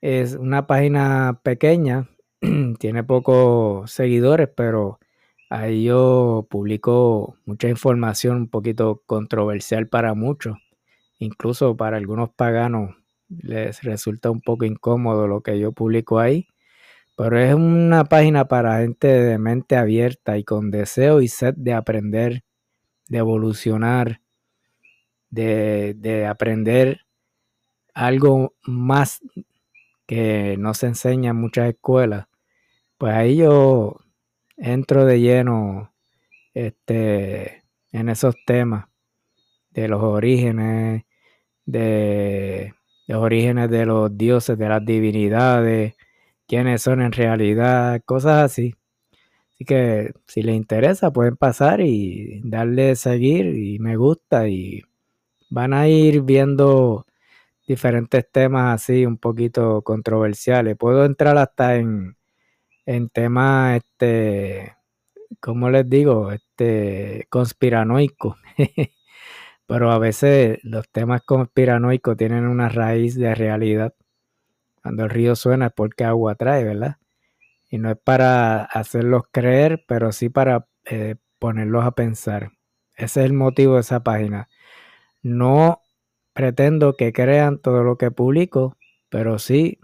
Es 0.01 0.35
una 0.37 0.69
página 0.69 1.41
pequeña, 1.43 2.09
tiene 2.79 3.03
pocos 3.03 3.91
seguidores, 3.91 4.49
pero 4.57 5.01
ahí 5.51 5.83
yo 5.83 6.47
publico 6.49 7.39
mucha 7.45 7.69
información 7.69 8.37
un 8.37 8.49
poquito 8.49 9.03
controversial 9.05 9.89
para 9.89 10.15
muchos, 10.15 10.59
incluso 11.25 11.77
para 11.77 11.97
algunos 11.97 12.31
paganos 12.31 12.97
les 13.29 13.83
resulta 13.83 14.31
un 14.31 14.41
poco 14.41 14.65
incómodo 14.65 15.27
lo 15.27 15.43
que 15.43 15.59
yo 15.59 15.73
publico 15.73 16.19
ahí 16.19 16.47
pero 17.17 17.39
es 17.39 17.55
una 17.55 18.05
página 18.05 18.49
para 18.49 18.79
gente 18.79 19.07
de 19.07 19.39
mente 19.39 19.77
abierta 19.77 20.39
y 20.39 20.45
con 20.45 20.71
deseo 20.71 21.21
y 21.21 21.29
sed 21.29 21.55
de 21.57 21.75
aprender, 21.75 22.43
de 23.09 23.19
evolucionar, 23.19 24.21
de, 25.31 26.27
aprender 26.29 27.03
algo 27.95 28.55
más 28.65 29.21
que 30.07 30.57
no 30.59 30.75
se 30.75 30.87
enseña 30.87 31.31
en 31.31 31.37
muchas 31.37 31.69
escuelas. 31.69 32.27
Pues 32.99 33.15
ahí 33.15 33.37
yo 33.37 33.99
entro 34.57 35.05
de 35.05 35.21
lleno 35.21 35.93
este, 36.55 37.63
en 37.93 38.09
esos 38.09 38.35
temas 38.47 38.87
de 39.71 39.89
los 39.89 40.03
orígenes, 40.03 41.05
de 41.67 42.75
los 43.07 43.19
orígenes 43.23 43.71
de 43.71 43.87
los 43.87 44.17
dioses, 44.17 44.59
de 44.59 44.69
las 44.69 44.85
divinidades, 44.85 45.95
quiénes 46.49 46.83
son 46.83 47.03
en 47.03 47.13
realidad, 47.13 48.03
cosas 48.05 48.45
así. 48.45 48.75
Así 49.55 49.65
que 49.65 50.13
si 50.27 50.43
les 50.43 50.57
interesa 50.57 51.13
pueden 51.13 51.37
pasar 51.37 51.81
y 51.83 52.41
darle 52.45 52.97
seguir 52.97 53.47
y 53.57 53.79
me 53.79 53.97
gusta 53.97 54.49
y 54.49 54.83
van 55.51 55.75
a 55.75 55.89
ir 55.89 56.23
viendo 56.23 57.07
diferentes 57.67 58.31
temas 58.31 58.83
así 58.83 59.07
un 59.07 59.19
poquito 59.19 59.83
controversiales. 59.83 60.77
Puedo 60.77 61.05
entrar 61.05 61.39
hasta 61.39 61.77
en, 61.77 62.17
en 62.87 63.09
temas, 63.11 63.79
este, 63.79 64.77
¿cómo 65.41 65.71
les 65.71 65.89
digo? 65.91 66.33
Este, 66.33 67.27
conspiranoicos. 67.31 68.37
Pero 69.73 69.91
a 69.91 69.99
veces 69.99 70.59
los 70.65 70.87
temas 70.91 71.23
conspiranoicos 71.23 72.19
tienen 72.19 72.47
una 72.47 72.69
raíz 72.69 73.15
de 73.17 73.35
realidad. 73.35 73.95
Cuando 74.83 75.05
el 75.05 75.09
río 75.09 75.35
suena 75.35 75.69
es 75.69 75.73
porque 75.73 76.05
agua 76.05 76.35
trae, 76.35 76.63
¿verdad? 76.63 76.97
Y 77.71 77.79
no 77.79 77.91
es 77.91 77.97
para 77.97 78.65
hacerlos 78.65 79.23
creer, 79.33 79.83
pero 79.89 80.13
sí 80.13 80.29
para 80.29 80.67
eh, 80.85 81.15
ponerlos 81.39 81.87
a 81.87 81.93
pensar. 81.93 82.51
Ese 82.97 83.21
es 83.21 83.27
el 83.27 83.33
motivo 83.33 83.77
de 83.77 83.81
esa 83.81 84.03
página. 84.03 84.51
No 85.23 85.81
pretendo 86.35 86.95
que 86.99 87.15
crean 87.15 87.59
todo 87.59 87.83
lo 87.83 87.97
que 87.97 88.11
publico, 88.11 88.77
pero 89.09 89.39
sí 89.39 89.81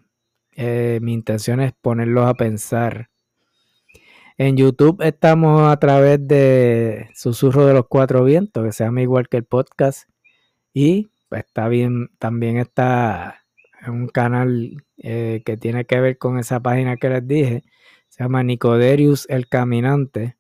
eh, 0.55 0.99
mi 1.01 1.15
intención 1.15 1.61
es 1.61 1.73
ponerlos 1.73 2.27
a 2.27 2.35
pensar. 2.35 3.09
En 4.41 4.57
YouTube 4.57 5.03
estamos 5.03 5.69
a 5.69 5.77
través 5.81 6.25
de 6.29 7.11
Susurro 7.13 7.67
de 7.67 7.75
los 7.75 7.89
Cuatro 7.89 8.23
Vientos, 8.23 8.65
que 8.65 8.71
se 8.71 8.85
llama 8.85 9.03
igual 9.03 9.29
que 9.29 9.37
el 9.37 9.45
podcast. 9.45 10.09
Y 10.73 11.11
pues, 11.29 11.45
está 11.45 11.67
bien, 11.69 12.11
también 12.21 12.57
está 12.59 13.45
un 13.89 14.07
canal 14.07 14.77
eh, 14.99 15.43
que 15.45 15.57
tiene 15.57 15.87
que 15.87 16.01
ver 16.01 16.19
con 16.19 16.39
esa 16.39 16.61
página 16.61 16.97
que 16.97 17.09
les 17.09 17.27
dije. 17.27 17.65
Se 18.09 18.23
llama 18.23 18.45
Nicoderius 18.45 19.27
el 19.29 19.49
Caminante. 19.49 20.37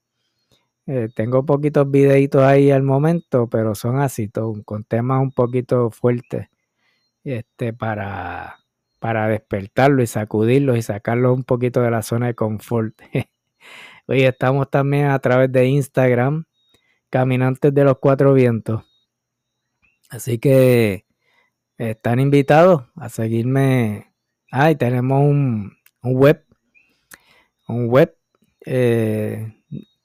Eh, 0.86 1.08
tengo 1.16 1.44
poquitos 1.44 1.90
videitos 1.90 2.42
ahí 2.42 2.70
al 2.70 2.84
momento, 2.84 3.48
pero 3.48 3.74
son 3.74 3.98
así, 3.98 4.30
con 4.64 4.84
temas 4.84 5.20
un 5.20 5.32
poquito 5.32 5.90
fuertes 5.90 6.48
este, 7.24 7.72
para, 7.72 8.58
para 9.00 9.28
despertarlo 9.28 10.04
y 10.04 10.06
sacudirlo 10.06 10.76
y 10.76 10.82
sacarlo 10.82 11.34
un 11.34 11.42
poquito 11.44 11.82
de 11.82 11.90
la 11.90 12.02
zona 12.02 12.28
de 12.28 12.34
confort. 12.36 12.94
Hoy 14.10 14.22
estamos 14.22 14.70
también 14.70 15.08
a 15.08 15.18
través 15.18 15.52
de 15.52 15.66
Instagram, 15.66 16.46
Caminantes 17.10 17.74
de 17.74 17.84
los 17.84 17.98
Cuatro 17.98 18.32
Vientos. 18.32 18.82
Así 20.08 20.38
que 20.38 21.04
están 21.76 22.18
invitados 22.18 22.84
a 22.96 23.10
seguirme. 23.10 24.14
Ah, 24.50 24.74
tenemos 24.74 25.20
un, 25.20 25.76
web, 26.02 26.42
un 27.68 27.88
web 27.88 28.16
eh, 28.64 29.52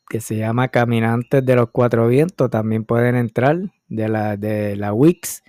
que 0.09 0.19
se 0.19 0.35
llama 0.35 0.67
Caminantes 0.67 1.45
de 1.45 1.55
los 1.55 1.69
Cuatro 1.71 2.05
Vientos. 2.09 2.49
También 2.49 2.83
pueden 2.83 3.15
entrar 3.15 3.57
de 3.87 4.09
la, 4.09 4.35
de 4.35 4.75
la 4.75 4.91
Wix. 4.91 5.43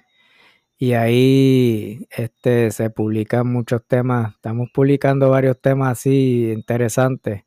Y 0.79 0.93
ahí 0.93 2.07
este, 2.17 2.71
se 2.71 2.89
publican 2.91 3.49
muchos 3.53 3.85
temas. 3.85 4.37
Estamos 4.37 4.69
publicando 4.73 5.31
varios 5.31 5.61
temas 5.61 5.99
así 5.99 6.53
interesantes. 6.53 7.44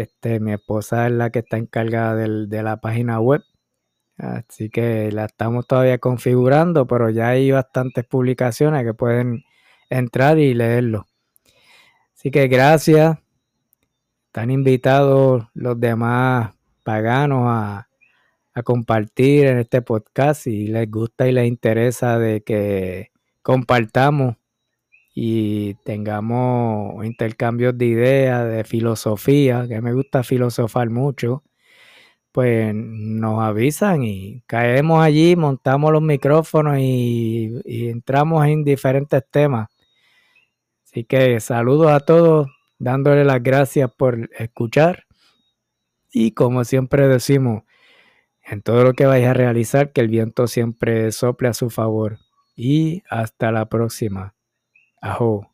Este, 0.00 0.40
mi 0.40 0.52
esposa 0.52 1.06
es 1.06 1.12
la 1.12 1.30
que 1.30 1.40
está 1.40 1.58
encargada 1.58 2.16
de 2.16 2.62
la 2.62 2.78
página 2.80 3.20
web. 3.20 3.42
Así 4.16 4.70
que 4.70 5.12
la 5.12 5.26
estamos 5.26 5.66
todavía 5.66 5.98
configurando, 5.98 6.86
pero 6.86 7.10
ya 7.10 7.28
hay 7.28 7.50
bastantes 7.50 8.04
publicaciones 8.06 8.84
que 8.84 8.94
pueden 8.94 9.44
entrar 9.90 10.38
y 10.38 10.54
leerlo. 10.54 11.06
Así 12.14 12.30
que 12.30 12.48
gracias. 12.48 13.18
Están 14.26 14.50
invitados 14.50 15.44
los 15.52 15.78
demás 15.78 16.54
paganos 16.84 17.44
a, 17.48 17.88
a 18.54 18.62
compartir 18.62 19.46
en 19.46 19.58
este 19.58 19.82
podcast 19.82 20.42
si 20.42 20.68
les 20.68 20.90
gusta 20.90 21.28
y 21.28 21.32
les 21.32 21.46
interesa 21.46 22.18
de 22.18 22.42
que 22.42 23.10
compartamos 23.42 24.36
y 25.14 25.74
tengamos 25.84 27.04
intercambios 27.04 27.76
de 27.76 27.86
ideas, 27.86 28.48
de 28.50 28.64
filosofía, 28.64 29.66
que 29.68 29.80
me 29.80 29.92
gusta 29.92 30.22
filosofar 30.22 30.90
mucho 30.90 31.42
pues 32.32 32.74
nos 32.74 33.40
avisan 33.42 34.02
y 34.04 34.42
caemos 34.46 35.04
allí, 35.04 35.36
montamos 35.36 35.92
los 35.92 36.02
micrófonos 36.02 36.78
y, 36.80 37.60
entramos 37.66 38.46
en 38.46 38.64
diferentes 38.64 39.22
temas. 39.30 39.68
Así 40.84 41.04
que 41.04 41.40
saludos 41.40 41.90
a 41.92 42.00
todos, 42.00 42.48
dándole 42.78 43.24
las 43.24 43.42
gracias 43.42 43.90
por 43.94 44.30
escuchar. 44.38 45.04
Y 46.12 46.32
como 46.32 46.64
siempre 46.64 47.08
decimos, 47.08 47.64
en 48.44 48.62
todo 48.62 48.84
lo 48.84 48.94
que 48.94 49.06
vais 49.06 49.26
a 49.26 49.34
realizar, 49.34 49.92
que 49.92 50.00
el 50.00 50.08
viento 50.08 50.46
siempre 50.46 51.12
sople 51.12 51.48
a 51.48 51.54
su 51.54 51.70
favor. 51.70 52.18
Y 52.56 53.02
hasta 53.08 53.52
la 53.52 53.66
próxima. 53.66 54.34
aho 55.02 55.44